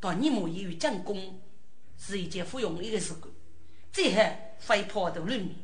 [0.00, 1.40] 但你莫以为将功
[1.96, 3.30] 是一件不容易的事干，
[3.92, 4.22] 最后
[4.58, 5.54] 飞跑到里面，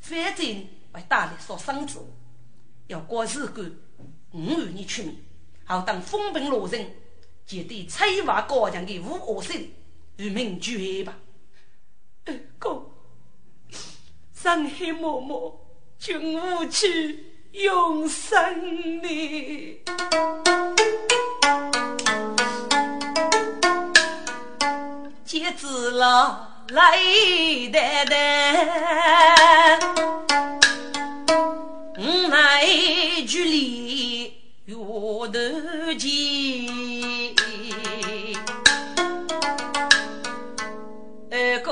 [0.00, 0.46] 反正
[0.92, 1.98] 为带来所伤之。
[2.88, 3.72] 要过日干，
[4.32, 5.16] 我与你出面，
[5.64, 6.90] 好当风平浪静，
[7.46, 9.72] 绝对摧瓦高墙的无恶势力，
[10.16, 11.16] 与民俱黑吧。
[12.26, 12.90] 二哥，
[14.32, 15.66] 山海漠漠，
[15.98, 17.30] 君无去。
[17.54, 19.80] 永生的，
[25.24, 26.98] 结子了来
[27.70, 28.16] 的的，
[31.96, 34.34] 我那距离
[34.64, 35.28] 月头
[35.96, 36.73] 前，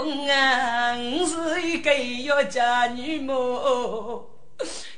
[0.03, 1.95] 公啊，是一个
[2.25, 4.29] 要嫁女么？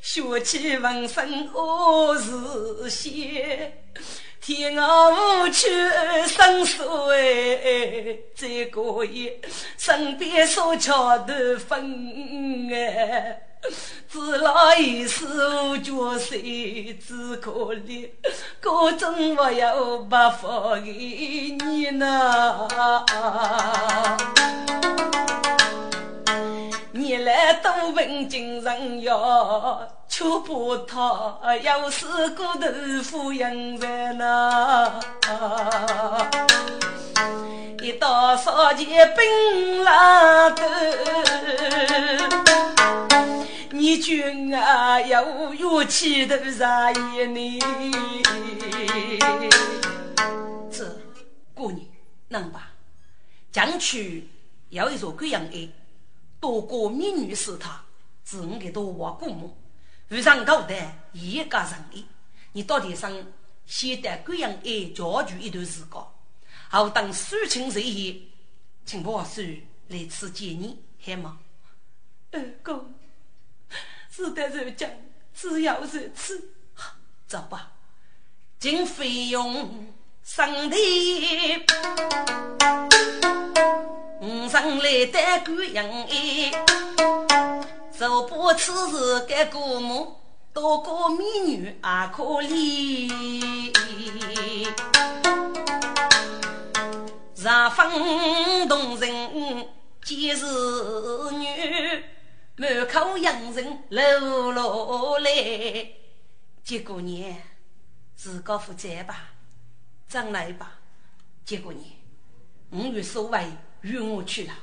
[0.00, 3.80] 学起闻声何时歇？
[4.40, 5.68] 天涯无趣
[6.26, 9.38] 生疏哎，这个夜
[9.76, 13.42] 身边所桥的风哎，
[14.11, 15.26] 只老一世
[15.64, 16.34] 无角色，
[17.07, 18.09] 只可怜
[18.59, 22.68] 各种我要白发给你呢。
[27.16, 32.66] 你来多问今人哟，却不他又是个豆
[33.04, 35.00] 腐人在呐。
[37.80, 40.64] 一道烧钱冰拉头，
[43.70, 47.60] 你君啊有勇气都啥意呢？
[50.68, 50.84] 这
[51.54, 51.86] 过年
[52.26, 52.70] 能吧？
[53.52, 54.28] 将去
[54.70, 55.68] 要一座贵阳爱。
[56.45, 57.82] 多个美女是他，
[58.22, 59.57] 是我给多话过目。
[60.11, 60.74] 遇上高的
[61.12, 62.05] 一个人意，
[62.53, 63.11] 你到底上
[63.64, 66.07] 先得贵阳爱教具一段时光，
[66.68, 68.20] 好等抒情热夜，
[68.84, 69.40] 请我叔
[69.88, 71.38] 来此见你，好吗？
[72.30, 72.90] 二哥，
[74.11, 74.86] 是得如今，
[75.34, 76.51] 只要如此，
[77.26, 77.72] 走吧。
[78.59, 81.64] 经费用上天。
[84.20, 86.50] 五上来的贵阳哎，
[87.98, 90.16] 若不此时该过目，
[90.52, 93.10] 多个美女也可怜。
[97.36, 99.68] 热风动人
[100.02, 100.46] 皆是
[101.32, 102.04] 女，
[102.56, 105.30] 满口洋人露落来。
[106.62, 107.36] 结果呢，
[108.14, 109.30] 自个负责吧，
[110.08, 110.78] 将来吧。
[111.44, 111.96] 结果呢，
[112.70, 113.44] 五月所谓。
[113.85, 114.55] 与我去了，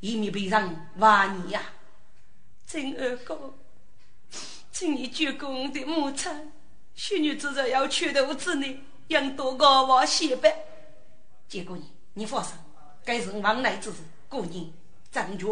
[0.00, 1.60] 以免被人挖你呀！
[2.66, 3.54] 真二哥，
[4.72, 6.50] 请你救过我的母亲，
[6.94, 10.56] 许女子在要缺肚子呢，养多个娃些呗。
[11.46, 12.54] 结果你，你放心，
[13.04, 13.98] 该是往来之事，
[14.30, 14.72] 过年
[15.12, 15.46] 张觉。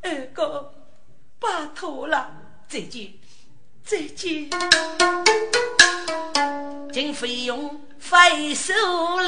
[0.00, 0.72] 二哥，
[1.38, 2.34] 拜托了，
[2.66, 3.12] 再见，
[3.84, 4.48] 再见。
[6.94, 8.72] 经费用挥手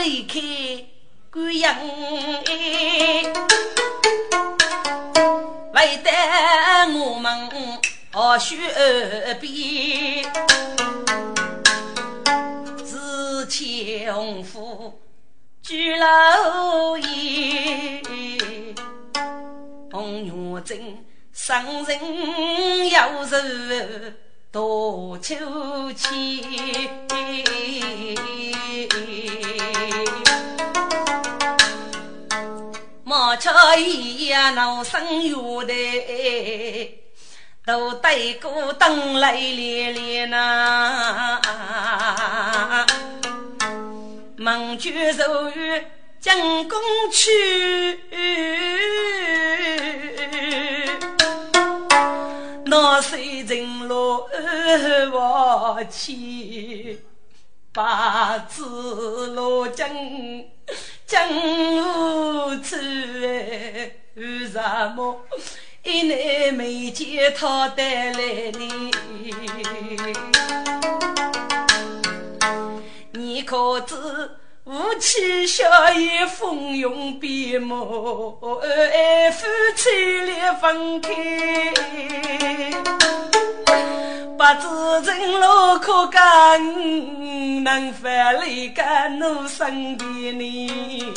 [0.00, 0.97] 离开。
[1.40, 1.72] 贵阳
[2.46, 3.22] 哎，
[5.72, 6.10] 为得
[6.98, 7.48] 我们
[8.12, 10.26] 学学边，
[12.84, 15.00] 自强富
[15.62, 18.02] 居老爷，
[19.92, 24.18] 红月镇生人要是
[24.50, 26.08] 多秋千。
[33.28, 35.34] 莫瞧伊呀，闹生月
[35.66, 36.98] 的，
[37.66, 41.38] 都带个灯来连连呐。
[44.38, 45.84] 梦觉如雨，
[46.18, 46.80] 将功
[47.12, 48.00] 去，
[52.64, 54.26] 那谁人落
[55.12, 57.04] 我去？
[57.74, 59.86] 把子落将
[61.08, 62.76] 将无处
[63.24, 64.60] 哎，为什
[64.94, 65.24] 么
[65.82, 68.90] 一年没见他带来你？
[73.12, 73.94] 你可知
[74.66, 78.60] 夫妻笑也风云变，莫
[78.92, 79.88] 爱夫妻
[80.26, 81.10] 两分开。
[84.38, 91.12] 不知人路可干，能翻离干我身边呢？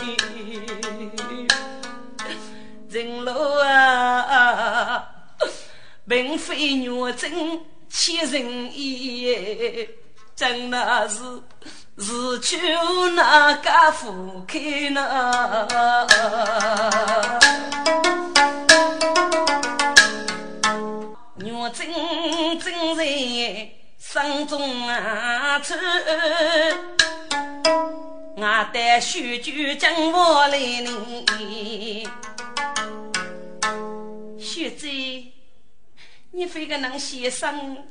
[2.89, 3.31] 人路
[3.63, 5.07] 啊，
[6.07, 8.41] 并非女真欺人
[8.75, 9.87] 意，
[10.35, 11.19] 真那是。
[11.97, 12.57] 是求
[13.15, 15.67] 那个福开呢？
[21.61, 21.87] 我真
[22.57, 23.05] 真在
[23.95, 25.75] 心中啊愁，
[28.35, 32.03] 我带许久将我来呢。
[34.39, 34.87] 雪子，
[36.31, 37.85] 你非个能先生，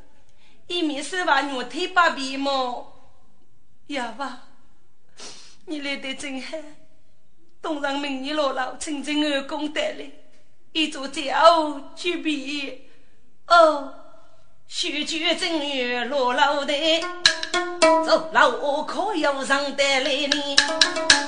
[0.67, 2.93] 一面手把牛腿把皮毛。
[3.87, 4.49] 哑巴，
[5.67, 6.59] 你来得真好。
[7.63, 10.11] 东上明年落老，清正二公带来
[10.73, 12.90] 一座轿举杯。
[13.51, 13.93] 哦，
[14.69, 16.73] 许久正月落老的，
[18.07, 20.57] 走老我可要上带来呢。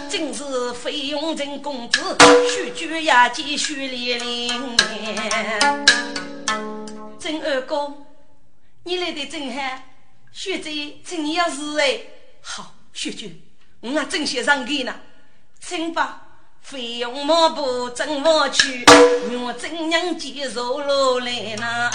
[0.08, 2.00] 今日费用正公子，
[2.48, 4.48] 许久也继续连连。
[7.18, 7.92] 郑二哥，
[8.84, 9.82] 你来得真好。
[10.30, 10.70] 许在，
[11.04, 12.02] 请你要是哎。
[12.40, 13.42] 好，雪君，
[13.80, 14.94] 我真些上给呢，
[15.58, 16.31] 请吧
[16.62, 18.86] 费用莫不正我去，
[19.44, 21.90] 我怎样接受落来呢？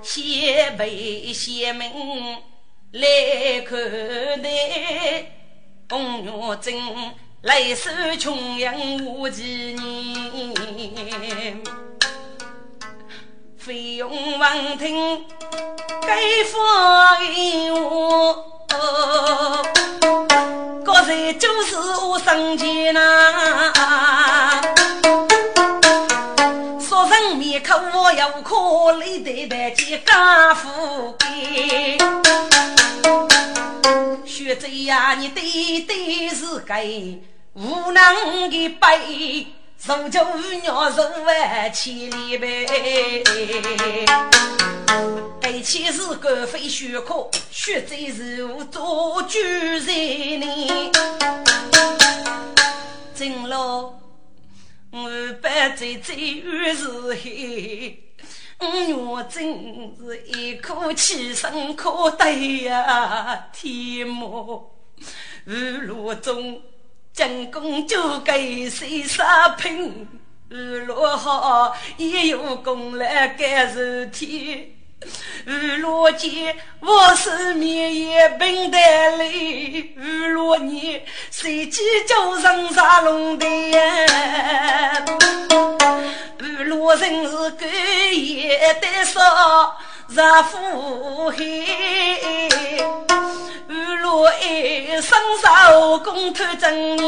[0.00, 1.90] 先辈先门
[2.92, 3.78] 来看
[4.40, 4.48] 待，
[5.90, 6.74] 红月真
[7.42, 8.74] 来世穷养
[9.04, 11.62] 我几年。
[13.58, 15.24] 费用望听
[16.00, 17.18] 该发
[17.72, 18.58] 我，
[20.92, 21.74] 刚才就是
[22.04, 23.00] 我生气呐。
[26.78, 31.30] 说人面可我要可累得得几干苦干。
[34.26, 36.84] 学者呀，你对对是该
[37.54, 39.46] 无能的背。
[39.84, 40.20] 手就
[40.62, 43.24] 鸟手万千里呗，
[45.42, 50.92] 爱情是个非虚可，血债是无做主人呢。
[53.12, 53.92] 真老，
[54.92, 55.10] 我
[55.42, 58.04] 百载再遇是黑，
[58.94, 64.76] 我真是一颗气生可待呀，天魔
[65.46, 66.62] 雨露中。
[67.12, 70.08] 进宫就给谁杀拼？
[70.48, 74.76] 日落好也有功来干事体。
[75.44, 83.46] 日落见我是面也平淡里，日落年谁记就上沙龙的？
[86.38, 87.68] 日落人是干
[88.14, 89.76] 也得少。
[90.08, 91.42] 热富海，
[93.68, 93.72] 雨
[94.02, 96.98] 落一生手工偷真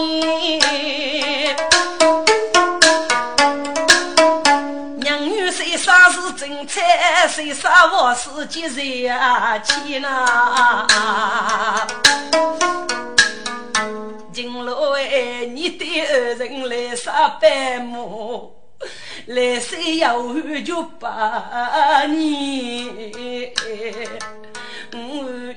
[6.74, 9.56] 是真菜，谁杀我是吉人啊？
[9.60, 11.86] 气呐！
[14.32, 18.00] 金楼哎，你的儿人来杀白马。
[19.26, 20.20] 来生要
[20.64, 23.52] 就八年，
[24.92, 24.98] 我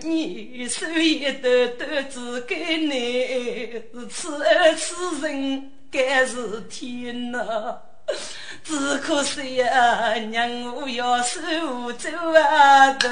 [0.03, 1.49] 你手一抖
[1.80, 7.80] 抖只给你，此儿此人该是天呐！
[8.64, 11.41] 只可惜呀，娘我要守
[11.97, 13.10] 走啊头，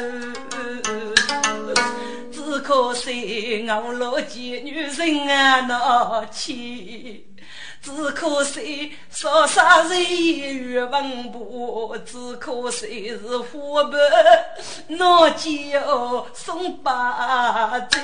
[2.32, 7.28] 只可惜我老几女人啊闹气。
[7.86, 14.00] 只可惜少杀人与文不，只可惜是花白
[14.88, 18.02] 闹酒送八醉，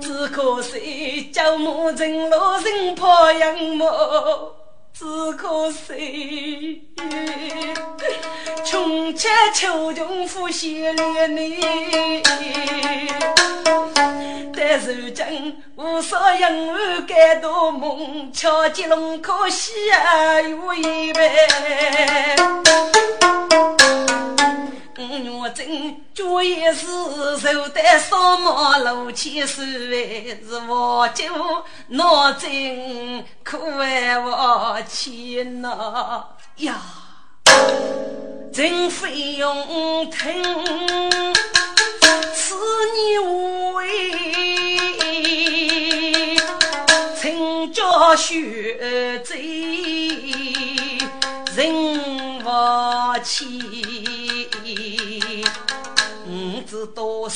[0.00, 3.86] 只可惜叫母人老人怕养母，
[4.98, 6.88] 只可惜，
[8.64, 11.60] 穷且求穷夫血连泥。
[14.56, 21.30] 但如今无所因儿改多梦，巧吉龙可惜啊有一辈。
[24.98, 31.24] 我真脚也是走在沙漠路前是是我就
[31.88, 36.24] 脑筋可为我牵呐
[36.56, 36.80] 呀，
[38.50, 40.32] 真费用疼
[42.34, 42.54] 此
[42.94, 43.18] 你
[43.74, 43.84] 为，
[47.20, 49.36] 请教学贼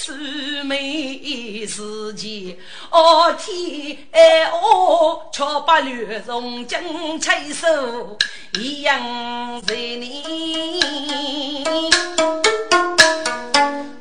[0.00, 2.56] 子多寿没时间，
[2.90, 8.16] 哦天哎哦，却把绿松金牵手
[8.54, 11.64] 一样在你。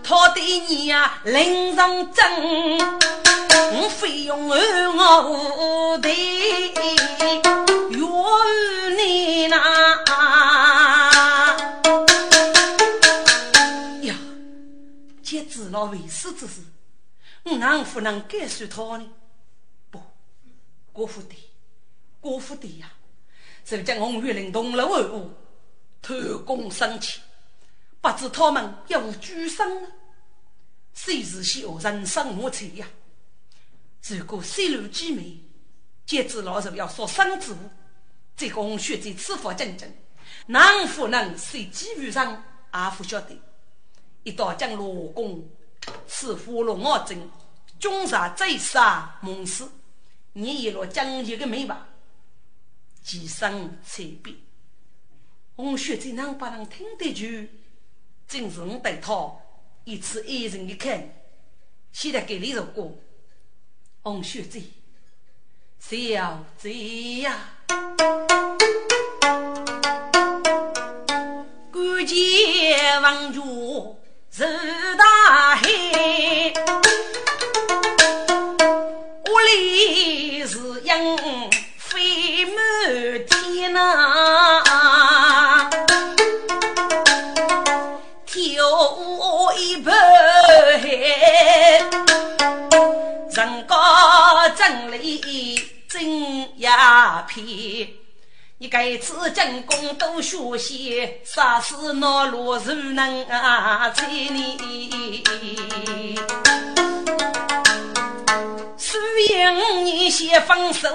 [0.04, 2.26] 他对你呀，领上阵，
[3.74, 6.10] 我费用二我的，
[7.90, 8.00] 愿
[8.98, 9.60] 你那。
[15.70, 16.62] 知老为师之事，
[17.44, 19.08] 我能不能改算他呢？
[19.92, 20.02] 不，
[20.92, 21.38] 国父对，
[22.20, 22.92] 国父对呀！
[23.64, 25.32] 就将红玉林同了万物，
[26.02, 27.22] 偷功生气，
[28.02, 29.88] 不知他们有无居生呢？
[30.96, 32.88] 谁是小人生莫测呀？
[34.08, 35.38] 如果水陆机美，
[36.04, 37.58] 皆知老人要说生之物，
[38.36, 39.88] 这个红血在此法真正，
[40.48, 43.40] 能不能随机遇上，阿不晓得。
[44.24, 45.48] 一道将罗公
[46.08, 47.30] 是俘虏我阵，
[47.80, 49.64] 军杀贼杀猛士，
[50.34, 51.88] 你一路将一个美吧，
[53.02, 54.36] 几生才变。
[55.56, 57.48] 红雪怎能把人听得住？
[58.28, 59.36] 正是我对他
[59.84, 61.10] 一次爱人的看，
[61.92, 62.92] 现在给你首歌，
[64.02, 64.62] 红雪子，
[65.80, 67.38] 小子呀，
[71.72, 73.99] 孤剑望住。
[74.32, 74.44] 是
[74.96, 75.62] 大海，
[98.80, 103.90] 该次进宫都学习，啥事恼路如能啊？
[103.90, 106.16] 催你，
[108.78, 108.98] 虽
[109.38, 110.88] 然你先放手，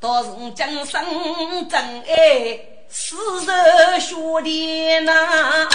[0.00, 2.58] 倒是今生真爱
[2.88, 3.14] 死
[3.44, 5.68] 人学的呐。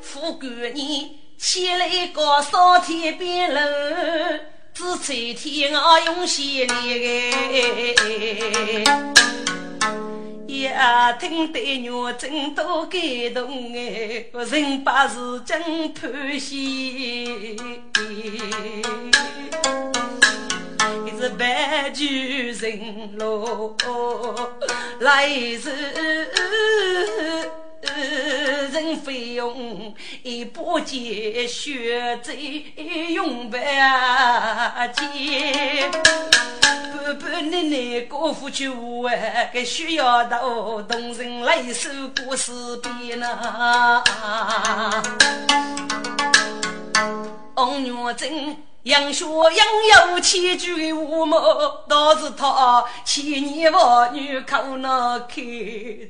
[0.00, 3.60] 富贵你起来个烧天边楼。
[4.74, 6.74] 是春天我用心哎，
[10.62, 13.00] 呀，听得我真多感
[13.34, 17.54] 动哎，人把事真盼喜，
[21.04, 23.76] 一是白驹人路
[25.00, 26.30] 来时。
[27.82, 32.32] 人费用一把剑，血债
[33.10, 33.58] 用百
[34.94, 35.90] 劫。
[36.92, 38.72] 半半奶奶高夫酒
[39.08, 39.10] 啊，
[39.52, 41.88] 该需要到动人来首
[42.24, 42.52] 故事
[42.82, 44.02] 边呐。
[47.54, 48.69] 红娘真。
[48.84, 51.36] 杨学杨有千军五马，
[51.86, 55.42] 都是他千年王女可能开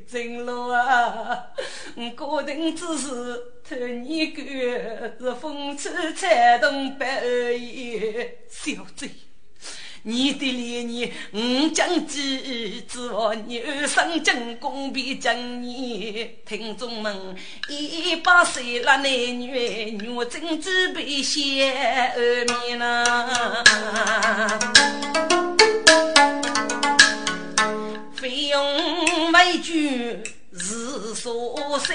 [0.09, 1.47] 真路啊！
[1.97, 3.35] 我个人只是
[3.69, 4.43] 托你个
[5.19, 9.11] 是风吹彩动百叶小嘴。
[10.03, 17.37] 你的脸，你五将计，指望你二生进宫比正你听众们
[17.69, 23.05] 一把岁了，男女女真准备先二面呐，
[28.15, 29.73] 费用美酒
[30.59, 31.95] 是所需，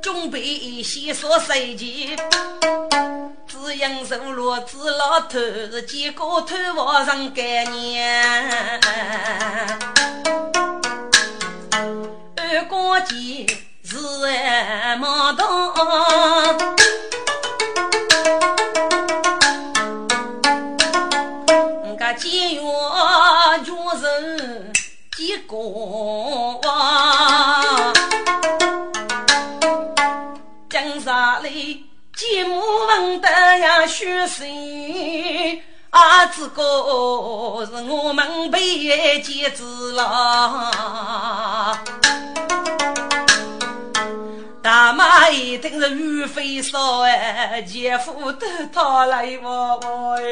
[0.00, 2.16] 准备先说十件。
[3.46, 8.80] 只因受落子老头是几个头发上概念，
[12.36, 13.46] 二哥姐
[13.84, 13.96] 是
[14.98, 15.46] 毛东，
[21.84, 22.60] 我个监狱
[25.46, 26.79] 过，江
[31.30, 35.60] 山里寂寞闻得呀血腥，
[35.90, 41.78] 啊，这个是我们被劫子了。
[44.60, 50.22] 大妈一定是雨飞烧哎，姐夫都讨来我我哎。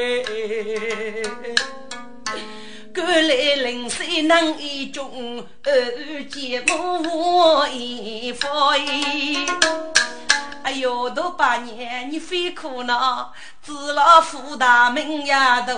[2.93, 8.79] 赶来临水能一中，二姐母一夫哎
[10.63, 13.33] 哎呦，大八年你非苦恼，
[13.63, 15.73] 知老夫大门也大，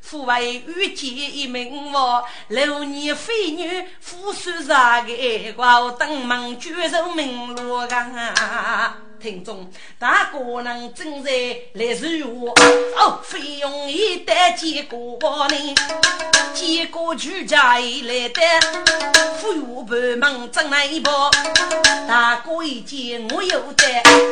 [0.00, 5.12] 父为御姐一名王，六年妃女夫算啥个？
[5.56, 8.96] 我登门举手名路啊！
[9.22, 9.70] 听众，
[10.00, 11.30] 大哥能正在
[11.74, 12.50] 来是我，
[12.96, 15.74] 哦，费用一单几个呢？
[16.52, 18.40] 几个举家来的，
[19.40, 21.30] 富裕半门挣来一包。
[22.08, 23.84] 大哥一见我有的，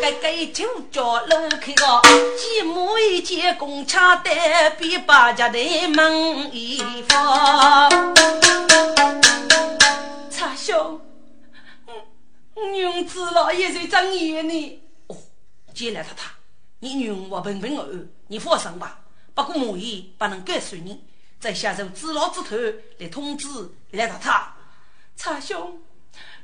[0.03, 2.03] 该该就叫路开个。
[2.37, 4.31] 继母一见公差的，
[4.77, 7.89] 比把家的门一放。
[10.31, 11.01] 差兄。
[12.73, 14.83] 娘子老爷在睁眼呢。
[15.07, 15.17] 哦，
[15.75, 16.31] 进来太太，
[16.81, 19.05] 你娘我平平安安，你放心吧。
[19.35, 21.05] 不过母爷不能告诉你，
[21.39, 22.57] 在下手知老之头
[22.99, 23.49] 来通知
[23.91, 24.53] 来太太。
[25.17, 25.83] 差兄，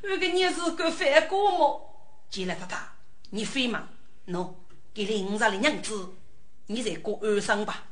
[0.03, 1.81] 那个你是个犯过吗？
[2.29, 2.79] 进来太太，
[3.31, 3.89] 你非忙，
[4.27, 4.53] 喏，
[4.93, 6.15] 给你五十的银子，
[6.67, 7.85] 你再过二生吧。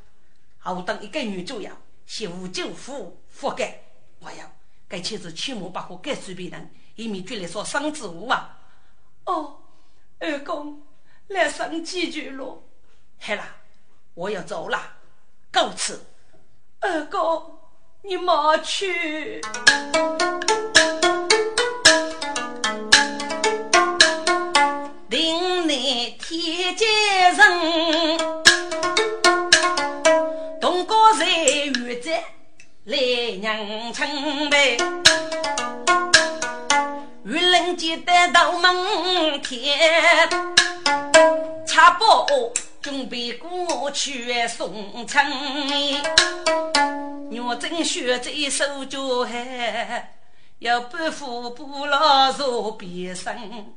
[0.58, 1.70] 好等一个女主要
[2.06, 3.82] 媳妇舅父覆盖，
[4.20, 4.50] 我要
[4.88, 6.70] 该妻子切莫把话告诉别人。
[6.96, 8.56] 一面举来说生子物啊！
[9.24, 9.56] 哦，
[10.20, 10.80] 二公
[11.26, 12.62] 来生几句咯。
[13.18, 13.42] 好了，
[14.14, 14.80] 我要走了，
[15.50, 16.04] 告辞。
[16.80, 17.58] 二公，
[18.02, 19.40] 你莫去。
[25.08, 26.86] 岭内天阶
[27.36, 28.18] 人，
[30.60, 32.10] 东高山玉泽
[32.84, 32.96] 来
[33.40, 34.76] 娘亲呗。
[37.26, 39.58] 玉林记得到门前，
[41.66, 42.26] 恰把
[42.82, 46.02] 准备过去送亲。
[47.30, 50.16] 若真学在手脚海，
[50.58, 53.74] 要不服不老做别生。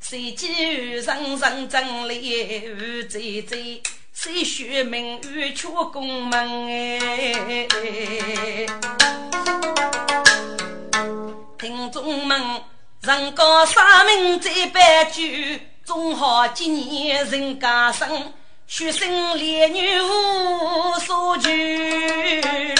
[0.00, 3.82] 谁知人人争理无贼贼，
[4.14, 7.76] 谁学名誉却公门哎。
[11.58, 12.62] 听众们。
[13.06, 18.32] 人高三名在白驹，中好几年人家生，
[18.66, 22.74] 学生烈女无所惧。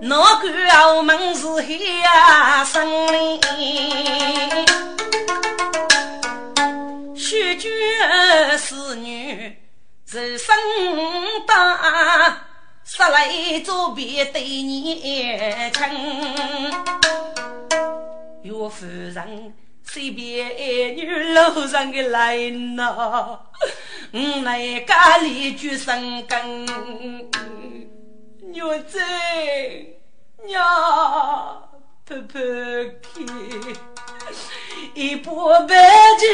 [0.00, 3.40] 哪管澳门是黑呀森林，
[7.16, 7.70] 学君
[8.58, 9.56] 是女
[10.10, 10.52] 人生
[11.46, 12.40] 大，
[12.82, 13.30] 杀来
[13.64, 15.80] 做别对年轻。
[18.46, 23.40] 岳夫人随便一女路上的来呐，
[24.12, 26.66] 我来家里举生根，
[28.52, 28.98] 娘子
[30.44, 30.62] 娘
[32.04, 32.40] 婆婆
[33.02, 33.26] 去，
[34.94, 35.74] 一把白
[36.20, 36.26] 酒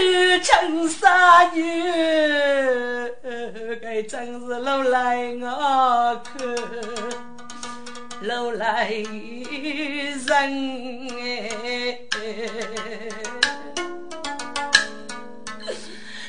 [0.42, 1.62] 敬杀女，
[3.80, 6.36] 该真是老来我看。
[8.22, 9.08] 楼来人
[11.18, 11.98] 哎，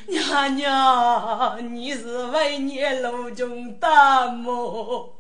[0.08, 5.14] 娘娘，你是为年楼中大母，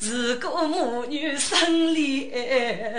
[0.00, 2.32] 如果母女生离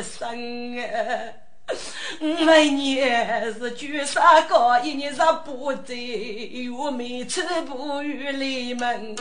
[0.02, 1.51] 生哎。
[2.46, 5.44] 每年是九三个，一年十八
[5.86, 5.96] 载，
[6.78, 9.16] 我每次不与离门。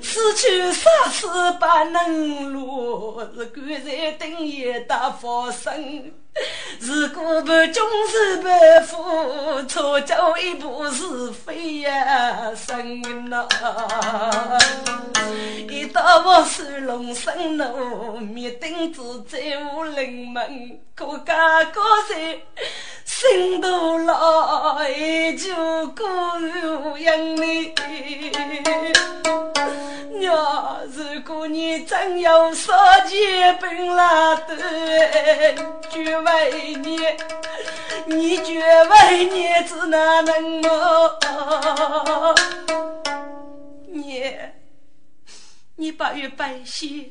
[0.00, 6.12] 此去杀死不能落，是关在等也得发生。
[6.80, 8.48] 如果不重视不
[8.86, 13.46] 负，错走一步是非呀生呐。
[15.68, 19.38] 一到我是龙生路，灭顶子在
[19.74, 22.36] 我临门，可家高山
[23.20, 25.52] 心头来就
[25.88, 27.74] 孤影你。
[30.20, 32.72] 娘，如果你真有少
[33.08, 34.54] 钱本拉的，
[35.90, 37.00] 就为你，
[38.06, 41.18] 你就为你，只哪能么？
[43.88, 44.32] 你，
[45.74, 47.04] 你八月半仙，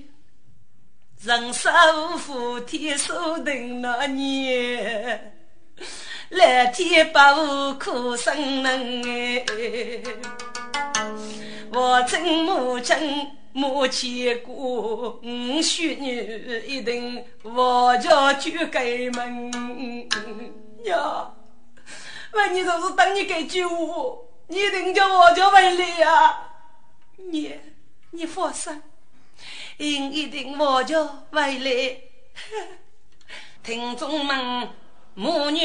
[1.22, 1.74] 人生
[2.14, 5.34] 无福，天数定那年。
[6.30, 10.02] 蓝天白雾苦生人哎，
[11.72, 15.22] 我真母亲莫牵挂，我
[15.62, 19.52] 孙女一定我家就开门
[20.84, 21.32] 呀。
[22.34, 23.76] 问你就是等你给句话，
[24.48, 26.40] 你一定叫我家回来呀。
[27.16, 27.56] 你
[28.12, 28.82] 你放心，
[29.78, 31.98] 一定我家回来。
[33.64, 34.70] 听众们。
[35.20, 35.60] 母女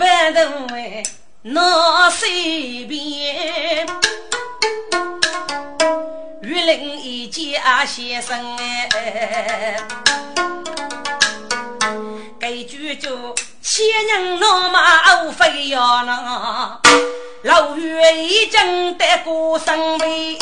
[0.00, 0.40] 白头
[0.74, 1.04] 哎，
[1.42, 3.86] 闹水边，
[6.42, 9.76] 玉林一家先生哎，
[12.40, 13.32] 这句就
[13.62, 16.80] 千人闹马无非要那，
[17.44, 20.36] 老岳已经得过生悲。